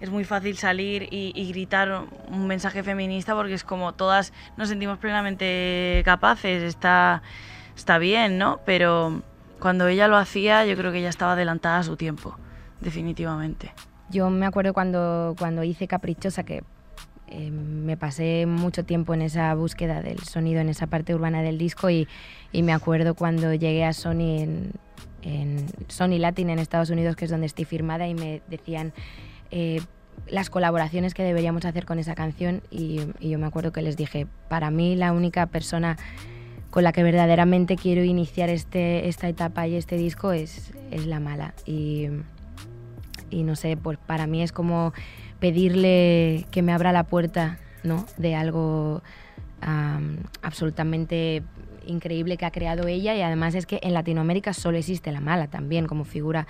[0.00, 4.98] es muy fácil salir y, gritar un mensaje feminista porque es como todas nos sentimos
[4.98, 7.22] plenamente capaces, está,
[7.76, 8.60] está bien, ¿no?
[8.64, 9.22] Pero
[9.58, 12.36] cuando ella lo hacía yo creo que ella estaba adelantada a su tiempo,
[12.80, 13.74] definitivamente.
[14.08, 16.64] Yo me acuerdo cuando, cuando hice Caprichosa que
[17.30, 21.58] eh, me pasé mucho tiempo en esa búsqueda del sonido, en esa parte urbana del
[21.58, 22.08] disco y,
[22.52, 24.72] me acuerdo cuando llegué a Sony
[25.22, 28.92] en, Sony Latin en Estados Unidos, que es donde estoy firmada, y me decían
[29.50, 29.80] eh,
[30.28, 33.96] las colaboraciones que deberíamos hacer con esa canción y, y yo me acuerdo que les
[33.96, 35.96] dije, para mí la única persona
[36.70, 41.20] con la que verdaderamente quiero iniciar este, esta etapa y este disco es, es La
[41.20, 41.54] Mala.
[41.66, 42.08] Y,
[43.28, 44.92] y no sé, pues para mí es como
[45.40, 48.06] pedirle que me abra la puerta ¿no?
[48.16, 49.02] de algo
[49.60, 51.42] am, absolutamente
[51.86, 55.48] increíble que ha creado ella y además es que en Latinoamérica solo existe la mala
[55.48, 56.46] también como figura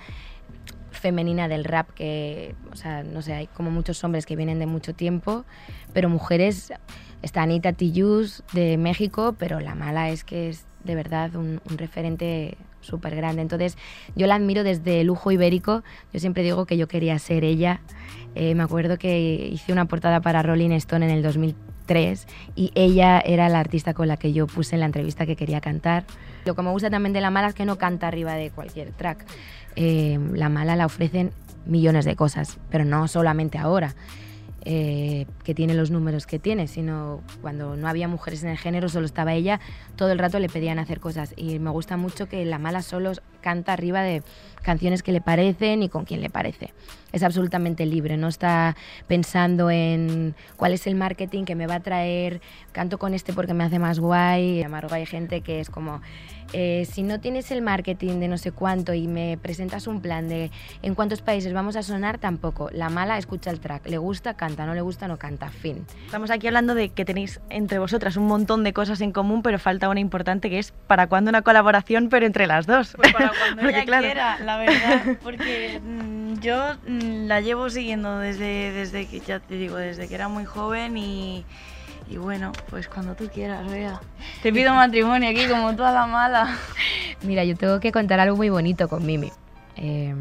[0.91, 4.65] femenina del rap que, o sea, no sé, hay como muchos hombres que vienen de
[4.65, 5.45] mucho tiempo,
[5.93, 6.73] pero mujeres,
[7.21, 11.77] está Anita Tillús de México, pero la mala es que es de verdad un, un
[11.77, 13.41] referente súper grande.
[13.41, 13.77] Entonces,
[14.15, 17.81] yo la admiro desde Lujo Ibérico, yo siempre digo que yo quería ser ella.
[18.35, 23.19] Eh, me acuerdo que hice una portada para Rolling Stone en el 2003 y ella
[23.19, 26.05] era la artista con la que yo puse en la entrevista que quería cantar.
[26.45, 28.91] Lo que me gusta también de La Mala es que no canta arriba de cualquier
[28.91, 29.25] track.
[29.75, 31.31] Eh, la Mala la ofrecen
[31.65, 33.95] millones de cosas, pero no solamente ahora.
[34.63, 38.89] Eh, que tiene los números que tiene, sino cuando no había mujeres en el género,
[38.89, 39.59] solo estaba ella,
[39.95, 41.33] todo el rato le pedían hacer cosas.
[41.35, 44.21] Y me gusta mucho que La Mala solo canta arriba de
[44.61, 46.73] canciones que le parecen y con quien le parece.
[47.11, 48.75] Es absolutamente libre, no está
[49.07, 52.39] pensando en cuál es el marketing que me va a traer,
[52.71, 54.61] canto con este porque me hace más guay.
[54.61, 56.01] Amargo hay gente que es como,
[56.53, 60.27] eh, si no tienes el marketing de no sé cuánto y me presentas un plan
[60.27, 62.69] de en cuántos países vamos a sonar, tampoco.
[62.71, 65.85] La mala escucha el track, le gusta, canta, no le gusta, no canta, fin.
[66.05, 69.59] Estamos aquí hablando de que tenéis entre vosotras un montón de cosas en común, pero
[69.59, 72.93] falta una importante que es para cuándo una colaboración, pero entre las dos.
[72.95, 74.05] Pues para cuando Porque, ella claro.
[74.05, 79.55] quiera, la verdad, porque mm, yo mm, la llevo siguiendo desde, desde que, ya te
[79.55, 81.45] digo, desde que era muy joven y,
[82.11, 83.99] y bueno, pues cuando tú quieras, vea.
[84.43, 86.57] Te pido matrimonio aquí como toda la mala.
[87.23, 89.31] Mira, yo tengo que contar algo muy bonito con Mimi.
[89.77, 90.13] Eh,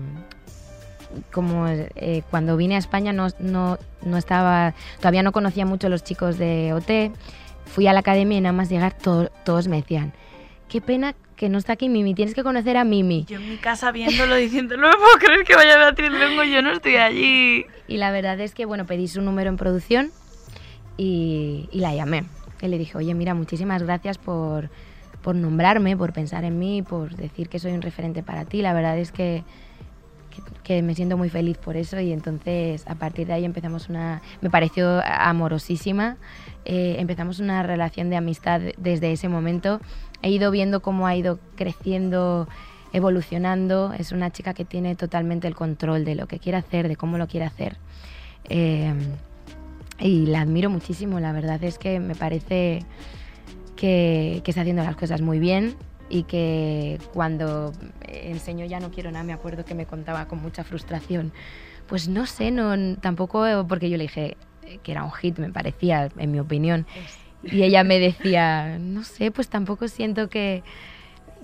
[1.32, 5.90] como eh, cuando vine a España no, no, no estaba, todavía no conocía mucho a
[5.90, 7.12] los chicos de OT,
[7.66, 10.12] fui a la academia y nada más llegar to- todos me decían,
[10.68, 13.24] qué pena que no está aquí Mimi, tienes que conocer a Mimi.
[13.26, 16.44] Yo en mi casa viéndolo diciendo, no me puedo creer que vaya a Beatriz Luengo,
[16.44, 17.64] yo no estoy allí.
[17.88, 20.12] Y la verdad es que, bueno, pedí su número en producción
[21.00, 22.24] y, y la llamé.
[22.60, 24.68] Y le dije, oye, mira, muchísimas gracias por,
[25.22, 28.60] por nombrarme, por pensar en mí, por decir que soy un referente para ti.
[28.60, 29.42] La verdad es que,
[30.30, 33.88] que, que me siento muy feliz por eso y entonces a partir de ahí empezamos
[33.88, 34.20] una...
[34.42, 36.18] Me pareció amorosísima.
[36.66, 39.80] eh, empezamos una relación de amistad desde ese momento.
[40.20, 42.46] He ido viendo cómo ha ido creciendo
[42.92, 46.96] evolucionando, es una chica que tiene totalmente el control de lo que quiere hacer, de
[46.96, 47.76] cómo lo quiere hacer.
[48.48, 48.92] Eh,
[50.00, 52.84] y la admiro muchísimo, la verdad es que me parece
[53.76, 55.76] que, que está haciendo las cosas muy bien
[56.08, 57.72] y que cuando
[58.06, 61.32] enseñó Ya no quiero nada, me acuerdo que me contaba con mucha frustración.
[61.86, 64.36] Pues no sé, no, tampoco, porque yo le dije
[64.82, 66.86] que era un hit, me parecía, en mi opinión.
[67.42, 70.62] Y ella me decía, no sé, pues tampoco siento que,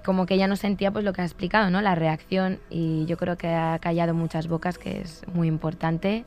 [0.05, 1.81] como que ella no sentía pues lo que ha explicado, ¿no?
[1.81, 6.25] La reacción y yo creo que ha callado muchas bocas, que es muy importante.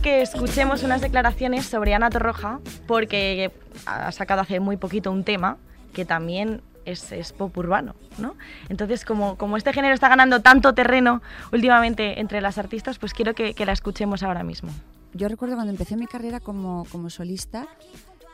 [0.00, 3.50] Que escuchemos unas declaraciones sobre Ana Torroja, porque
[3.86, 5.56] ha sacado hace muy poquito un tema
[5.92, 8.34] que también es, es pop urbano, ¿no?
[8.68, 11.22] Entonces, como, como este género está ganando tanto terreno
[11.52, 14.70] últimamente entre las artistas, pues quiero que, que la escuchemos ahora mismo.
[15.14, 17.66] Yo recuerdo cuando empecé mi carrera como, como solista,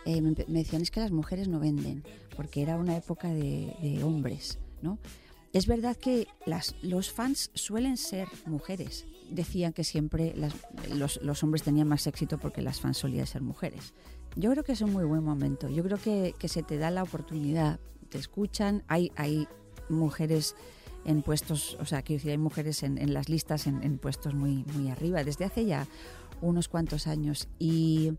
[0.04, 2.04] eh, me, me decían es que las mujeres no venden,
[2.36, 4.98] porque era una época de, de hombres, ¿no?
[5.54, 6.26] Es verdad que
[6.82, 9.06] los fans suelen ser mujeres.
[9.30, 10.34] Decían que siempre
[10.90, 13.94] los, hombres tenían más éxito porque las fans solían ser mujeres.
[14.34, 15.68] Yo creo que es un muy buen momento.
[15.70, 17.78] Yo creo que, se te da la oportunidad,
[18.08, 19.12] te escuchan, hay,
[19.88, 20.56] mujeres
[21.04, 24.34] en puestos, o sea, quiero decir, hay mujeres en, en las listas en, en puestos
[24.34, 25.86] muy, muy arriba, desde hace ya
[26.40, 27.46] unos cuantos años.
[27.60, 28.14] Y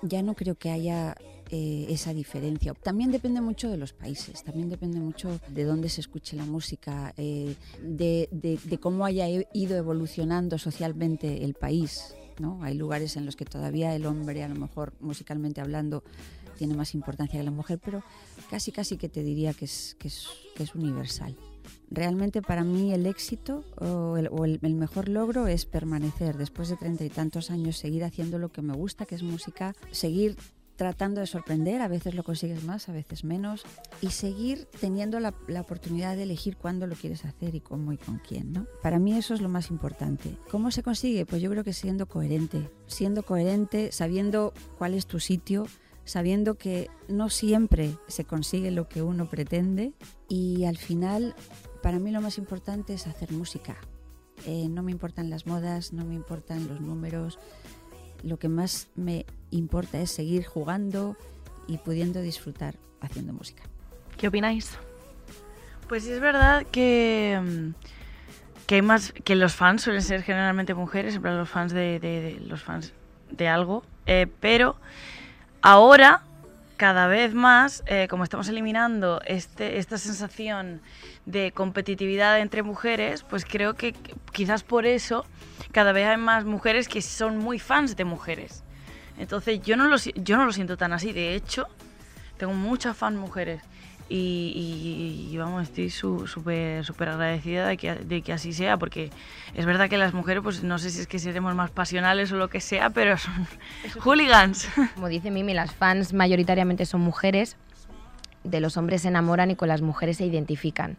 [0.00, 1.14] ya no creo que haya
[1.52, 2.74] eh, esa diferencia.
[2.74, 7.12] También depende mucho de los países, también depende mucho de dónde se escuche la música,
[7.16, 12.14] eh, de, de- de cómo haya i- ido evolucionando socialmente el país.
[12.40, 12.62] ¿no?
[12.62, 16.02] Hay lugares en los que todavía el hombre, a lo mejor musicalmente hablando,
[16.56, 18.02] tiene más importancia que la mujer, pero
[18.50, 20.26] casi casi que te diría que es, que es,
[20.56, 21.36] que es universal.
[21.90, 26.70] Realmente para mí el éxito o, el, o el- el mejor logro es permanecer después
[26.70, 30.36] de treinta y tantos años, seguir haciendo lo que me gusta, que es música, seguir
[30.82, 33.62] tratando de sorprender, a veces lo consigues más, a veces menos,
[34.00, 38.18] y seguir teniendo la, oportunidad de elegir cuándo lo quieres hacer y cómo y con
[38.18, 38.52] quién.
[38.52, 38.66] ¿no?
[38.82, 40.36] Para mí eso es lo más importante.
[40.50, 41.24] ¿Cómo se consigue?
[41.24, 45.68] Pues yo creo que siendo coherente, siendo coherente, sabiendo cuál es tu sitio,
[46.04, 49.92] sabiendo que no siempre se consigue lo que uno pretende
[50.28, 51.36] y al final
[51.80, 53.76] para mí lo más importante es hacer música.
[54.46, 57.38] Eh, no me importan las modas, no me importan los números.
[58.24, 61.16] Lo que más me importa es seguir jugando
[61.68, 63.62] y pudiendo disfrutar haciendo música.
[64.16, 64.76] ¿Qué opináis?
[65.88, 70.74] Pues sí es verdad que, mm, que hay más que los fans suelen ser generalmente
[70.74, 72.92] mujeres, en plan los fans de, de- de- los fans
[73.30, 74.76] de algo, eh, pero
[75.60, 76.22] ahora
[76.76, 80.80] cada vez más, eh, como estamos eliminando este, esta sensación
[81.26, 83.92] de competitividad entre mujeres, pues creo que
[84.32, 85.24] quizás por eso
[85.70, 88.64] cada vez hay más mujeres que son muy fans de mujeres.
[89.18, 91.66] Entonces yo no lo, yo no lo siento tan así, de hecho
[92.38, 93.62] tengo muchas fans mujeres
[94.08, 94.16] y,
[95.28, 99.10] y- y, vamos, estoy su- súper súper agradecida de que, de que así sea, porque
[99.54, 102.36] es verdad que las mujeres, pues no sé si es que seremos más pasionales o
[102.36, 103.46] lo que sea, pero son
[104.00, 104.68] hooligans.
[104.94, 107.56] Como dice Mimi, las fans mayoritariamente son mujeres,
[108.44, 110.96] de los hombres se enamoran y con las mujeres se identifican.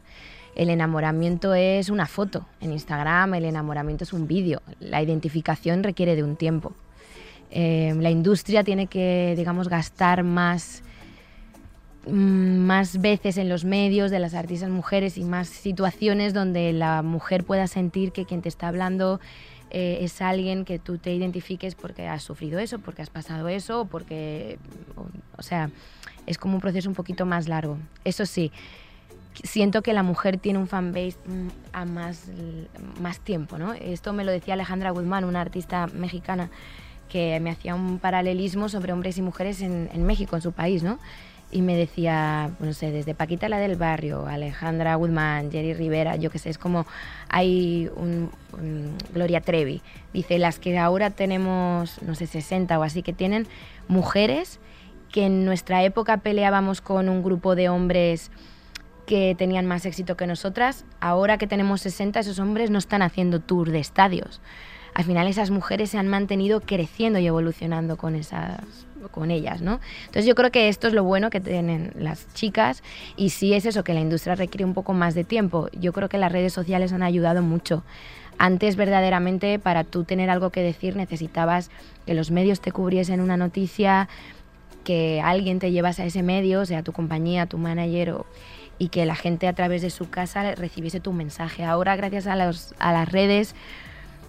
[0.56, 6.16] El enamoramiento es una foto en Instagram, el enamoramiento es un vídeo, la identificación requiere
[6.16, 6.74] de un tiempo.
[7.56, 10.82] Eh, la industria tiene que, digamos, gastar más,
[12.08, 17.04] mm, más veces en los medios de las artistas mujeres y más situaciones donde la
[17.04, 19.20] mujer pueda sentir que quien te está hablando
[19.70, 23.86] eh, es alguien que tú te identifiques porque has sufrido eso, porque has pasado eso,
[23.86, 24.58] porque,
[24.96, 25.06] o,
[25.38, 25.70] o sea,
[26.26, 27.78] es como un proceso un poquito más largo.
[28.04, 28.52] Eso sí,
[29.44, 32.32] siento que la mujer tiene un fanbase mm, a más,
[33.00, 33.74] más tiempo, ¿no?
[33.74, 36.50] Esto me lo decía Alejandra Guzmán, una artista mexicana
[37.14, 40.98] que me hacía un paralelismo sobre hombres y mujeres en, México, en su país, ¿no?
[41.52, 46.32] Y me decía, no sé, desde Paquita la del barrio, Alejandra Guzmán, Jerry Rivera, yo
[46.32, 46.88] qué sé, es como
[47.30, 49.84] hay un, un- Gloria Trevi.
[50.12, 53.46] Dice, las que ahora tenemos, no sé, 60 o así, que tienen
[53.88, 54.60] mujeres
[55.12, 58.32] que en nuestra época peleábamos con un grupo de hombres
[59.06, 63.40] que tenían más éxito que nosotras, ahora que tenemos 60, esos hombres no están haciendo
[63.40, 64.42] tour de estadios.
[64.96, 68.60] Al final esas mujeres se han mantenido creciendo y evolucionando con esas
[69.12, 69.82] con ellas, ¿no?
[70.06, 72.84] Entonces yo creo que esto es lo bueno que tienen las chicas
[73.18, 75.68] y sí es eso que la industria requiere un poco más de tiempo.
[75.74, 77.84] Yo creo que las redes sociales han ayudado mucho.
[78.38, 81.70] Antes verdaderamente para tú tener algo que decir necesitabas
[82.06, 84.08] que los medios te cubriesen una noticia,
[84.86, 88.26] que alguien te llevase a ese medio, sea tu compañía, tu manager o,
[88.80, 91.64] y que la gente a través de su casa recibiese tu mensaje.
[91.66, 93.54] Ahora, gracias a, los- a las redes,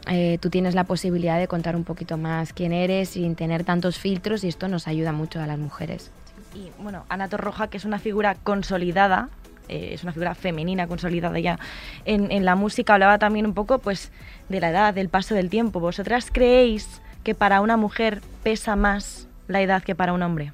[0.07, 3.99] eh, tú tienes la posibilidad de contar un poquito más quién eres sin tener tantos
[3.99, 6.11] filtros y esto nos ayuda mucho a las mujeres.
[6.55, 9.29] Y bueno, Ana Torroja, que es una figura consolidada,
[9.69, 11.59] eh, es una figura femenina consolidada ya
[12.05, 14.13] en, en la música, hablaba también un poco pues
[14.49, 15.81] de la edad, del paso del tiempo.
[15.81, 20.53] ¿Vosotras creéis que para una mujer pesa más la edad que para un hombre?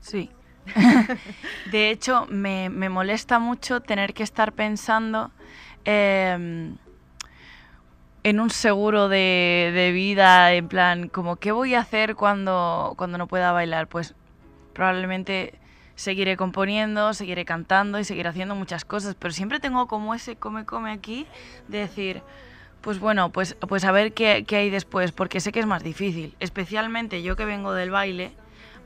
[0.00, 0.30] Sí.
[1.70, 5.30] De hecho, me, me molesta mucho tener que estar pensando
[5.84, 6.72] eh,
[8.26, 13.18] en un seguro de, de vida, en plan, como, ¿qué voy a hacer cuando, cuando
[13.18, 13.86] no pueda bailar?
[13.86, 14.16] Pues
[14.72, 15.54] probablemente
[15.94, 20.90] seguiré componiendo, seguiré cantando y seguiré haciendo muchas cosas, pero siempre tengo como ese come-come
[20.90, 21.24] aquí
[21.68, 22.22] de decir,
[22.80, 25.84] Pues bueno, pues, pues a ver qué, qué hay después, porque sé que es más
[25.84, 28.32] difícil, especialmente yo que vengo del baile,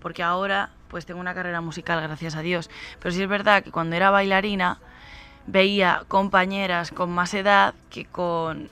[0.01, 2.69] porque ahora pues tengo una carrera musical, gracias a Dios.
[2.99, 4.81] Pero sí es verdad que cuando era bailarina
[5.47, 8.71] veía compañeras con más edad que con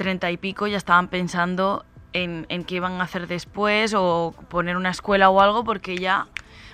[0.00, 1.84] treinta y pico ya estaban pensando
[2.14, 6.26] en, en qué iban a hacer después o poner una escuela o algo porque ya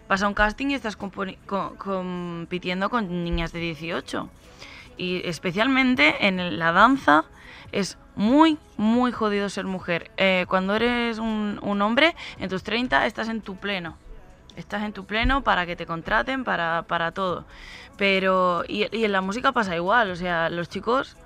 [0.09, 4.31] vas a un casting y estás compitiendo con niñas de 18.
[4.97, 7.25] Y especialmente en la danza
[7.73, 10.13] es muy, muy jodido ser mujer.
[10.19, 13.97] Eh, cuando eres un, un hombre, en tus 30 estás en tu pleno.
[14.55, 17.45] Estás en tu pleno para que te contraten, para, para todo.
[17.99, 21.17] Pero, y, y en la música pasa igual, o sea, los chicos,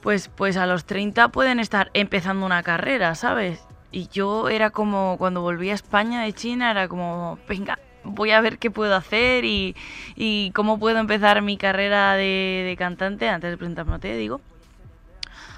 [0.00, 3.60] pues, pues a los 30 pueden estar empezando una carrera, ¿sabes?
[3.90, 8.40] Y yo era como, cuando volví a España de China, era como, venga, voy a
[8.40, 9.76] ver qué puedo hacer y,
[10.16, 14.40] y cómo puedo empezar mi carrera de, cantante antes de presentarme a te digo.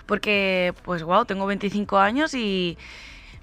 [0.06, 2.78] Porque, pues, wow, tengo 25 años y,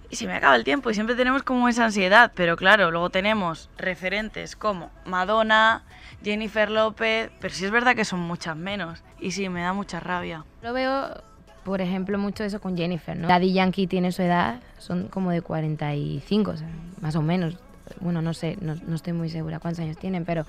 [0.10, 3.10] y se me acaba el tiempo y siempre tenemos como esa ansiedad, pero claro, luego
[3.10, 5.84] tenemos referentes como Madonna,
[6.24, 10.00] Jennifer López, pero sí es verdad que son muchas menos y sí, me da mucha
[10.00, 10.46] rabia.
[10.62, 11.22] Lo veo,
[11.64, 13.28] por ejemplo, mucho eso con Jennifer, ¿no?
[13.28, 16.68] Daddy Yankee tiene su edad, son como de 45, o sea,
[17.02, 17.58] más o menos.
[18.02, 20.46] Bueno, no sé, no, estoy muy segura cuántos años tienen, pero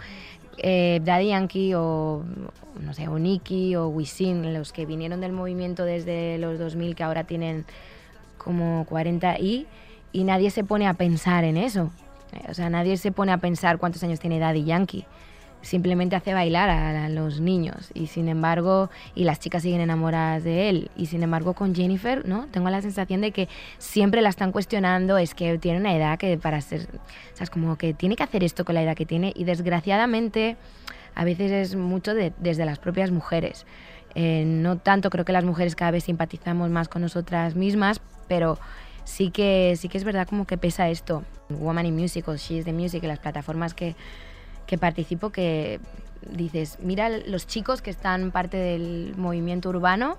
[0.57, 2.25] eh, Daddy Yankee o,
[2.81, 7.05] no sé, o Nicki o Wisin, los que vinieron del movimiento desde los 2000, que
[7.05, 7.65] ahora tienen
[8.39, 9.67] como 40 y,
[10.13, 11.91] y nadie se pone a pensar en eso.
[12.49, 15.07] O sea, nadie se pone a pensar cuántos años tiene Daddy Yankee.
[15.61, 20.69] Simplemente hace bailar a, los niños y sin embargo, y las chicas siguen enamoradas de
[20.69, 20.91] él.
[20.97, 22.47] Y sin embargo con Jennifer, ¿no?
[22.47, 23.49] Tengo la sensación de que
[23.79, 27.51] siempre la están cuestionando, es que tiene una edad que para ser, o sea, es
[27.51, 30.57] como que tiene que hacer esto con la edad que tiene y desgraciadamente
[31.15, 33.67] a veces es mucho de- desde las propias mujeres.
[34.15, 38.59] Eh, no tanto, creo que las mujeres cada vez simpatizamos más con nosotras mismas, pero
[39.05, 41.25] sí que, sí que es verdad como que pesa esto.
[41.49, 43.97] Woman in Music o She is the Music, las plataformas que,
[44.69, 45.81] que participo, que
[46.31, 50.19] dices, mira los chicos que están parte del movimiento urbano,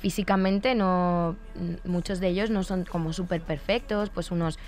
[0.00, 1.36] físicamente no,
[1.84, 4.58] muchos de ellos no son como súper perfectos, pues unos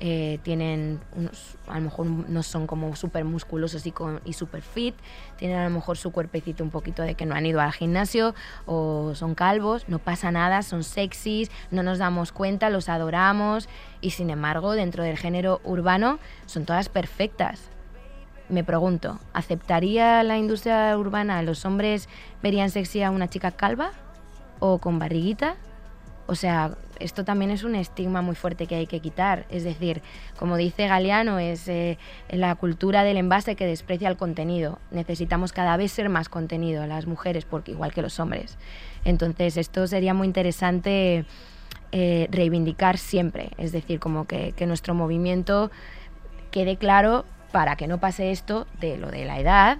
[0.00, 4.62] eh, tienen unos, a lo mejor no son como súper musculosos y, con- y súper
[4.62, 4.94] fit,
[5.36, 8.34] tienen a lo mejor su cuerpecito un poquito de que no han ido al gimnasio
[8.64, 13.68] o son calvos, no pasa nada, son sexys, no nos damos cuenta, los adoramos
[14.00, 17.60] y sin embargo dentro del género urbano son todas perfectas.
[18.48, 21.42] Me pregunto, ¿aceptaría la industria urbana?
[21.42, 22.08] ¿Los hombres
[22.42, 23.90] verían sexy a una chica calva
[24.58, 25.56] o con barriguita?
[26.26, 29.46] O sea, esto también es un estigma muy fuerte que hay que quitar.
[29.50, 30.02] Es decir,
[30.38, 31.98] como dice Galeano, es eh,
[32.30, 34.78] la cultura del envase que desprecia el contenido.
[34.90, 38.56] Necesitamos cada vez ser más contenido las mujeres, porque igual que los hombres.
[39.04, 41.24] Entonces, esto sería muy interesante
[41.92, 43.50] eh, reivindicar siempre.
[43.58, 45.70] Es decir, como que, que nuestro movimiento
[46.50, 49.78] quede claro para que no pase esto de lo de la edad,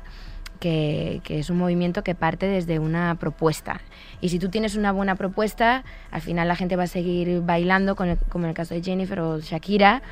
[0.60, 3.80] que, que es un movimiento que parte desde una propuesta.
[4.20, 7.94] Y si tú tienes una buena propuesta, al final la gente va a seguir bailando,
[7.94, 10.02] con el- como en el caso de Jennifer o Shakira,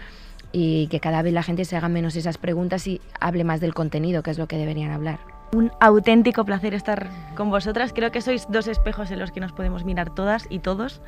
[0.53, 3.75] y que cada vez la gente se haga menos esas preguntas y hable más del
[3.75, 5.19] contenido, que es lo que deberían hablar.
[5.53, 7.93] Un auténtico placer estar con vosotras.
[7.93, 11.01] Creo que sois dos espejos en los que nos podemos mirar todas y todos.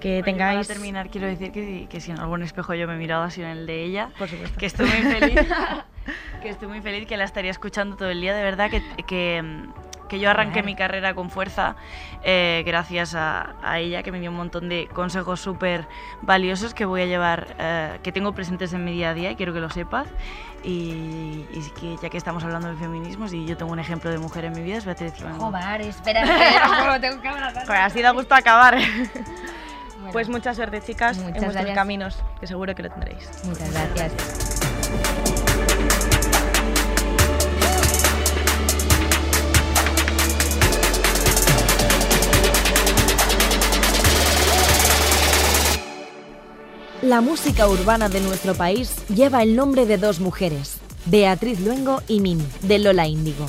[0.00, 0.66] Que Oye, tengáis.
[0.66, 3.30] Para terminar, quiero decir que, que si en algún espejo yo me he mirado ha
[3.30, 4.10] sido en el de ella.
[4.18, 4.58] Por supuesto.
[4.58, 5.40] Que estoy muy feliz.
[6.42, 8.34] que estoy muy feliz que la estaría escuchando todo el día.
[8.34, 9.64] De verdad que, que,
[10.08, 11.76] que yo arranqué mi carrera con fuerza
[12.22, 15.86] eh, gracias a, a ella, que me dio un montón de consejos súper
[16.22, 19.36] valiosos que voy a llevar, eh, que tengo presentes en mi día a día y
[19.36, 20.06] quiero que lo sepas.
[20.62, 24.16] Y, y que ya que estamos hablando de feminismos y yo tengo un ejemplo de
[24.16, 25.12] mujer en mi vida, es Beatriz.
[25.36, 27.66] Joder, espera, espera, tengo que abrazar.
[27.66, 28.78] Pues así da gusto acabar.
[30.12, 31.74] Pues mucha suerte, chicas, Muchas en vuestros gracias.
[31.76, 33.28] caminos, que seguro que lo tendréis.
[33.44, 34.12] Muchas gracias.
[47.02, 52.20] La música urbana de nuestro país lleva el nombre de dos mujeres, Beatriz Luengo y
[52.20, 53.46] Mimi, de Lola Índigo.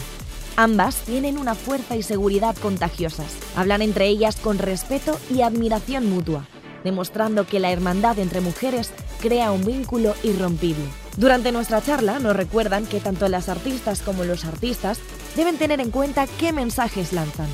[0.57, 3.27] Ambas tienen una fuerza y seguridad contagiosas.
[3.57, 6.47] Hablan entre ellas con respeto y admiración mutua,
[6.85, 8.91] demostrando que la hermandad entre mujeres
[9.21, 10.85] crea un vínculo irrompible.
[11.17, 14.99] Durante nuestra charla nos recuerdan que tanto las artistas como los artistas
[15.35, 17.49] deben tener en cuenta qué mensajes lanzan.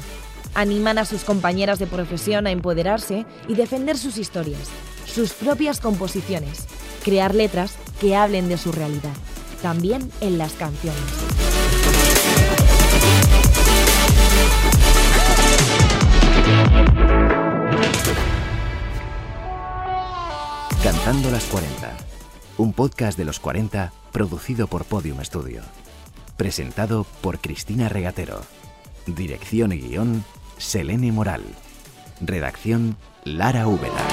[0.53, 4.69] Animan a sus compañeras de profesión a empoderarse y defender sus historias,
[5.07, 6.65] sus propias composiciones,
[7.03, 9.13] crear letras que hablen de su realidad,
[9.63, 11.50] también en las canciones.
[20.83, 21.97] Cantando las 40.
[22.57, 25.61] Un podcast de los 40 producido por Podium Studio.
[26.37, 28.41] Presentado por Cristina Regatero.
[29.05, 30.23] Dirección y guion,
[30.57, 31.43] Selene Moral.
[32.19, 34.07] Redacción, Lara Úbeda.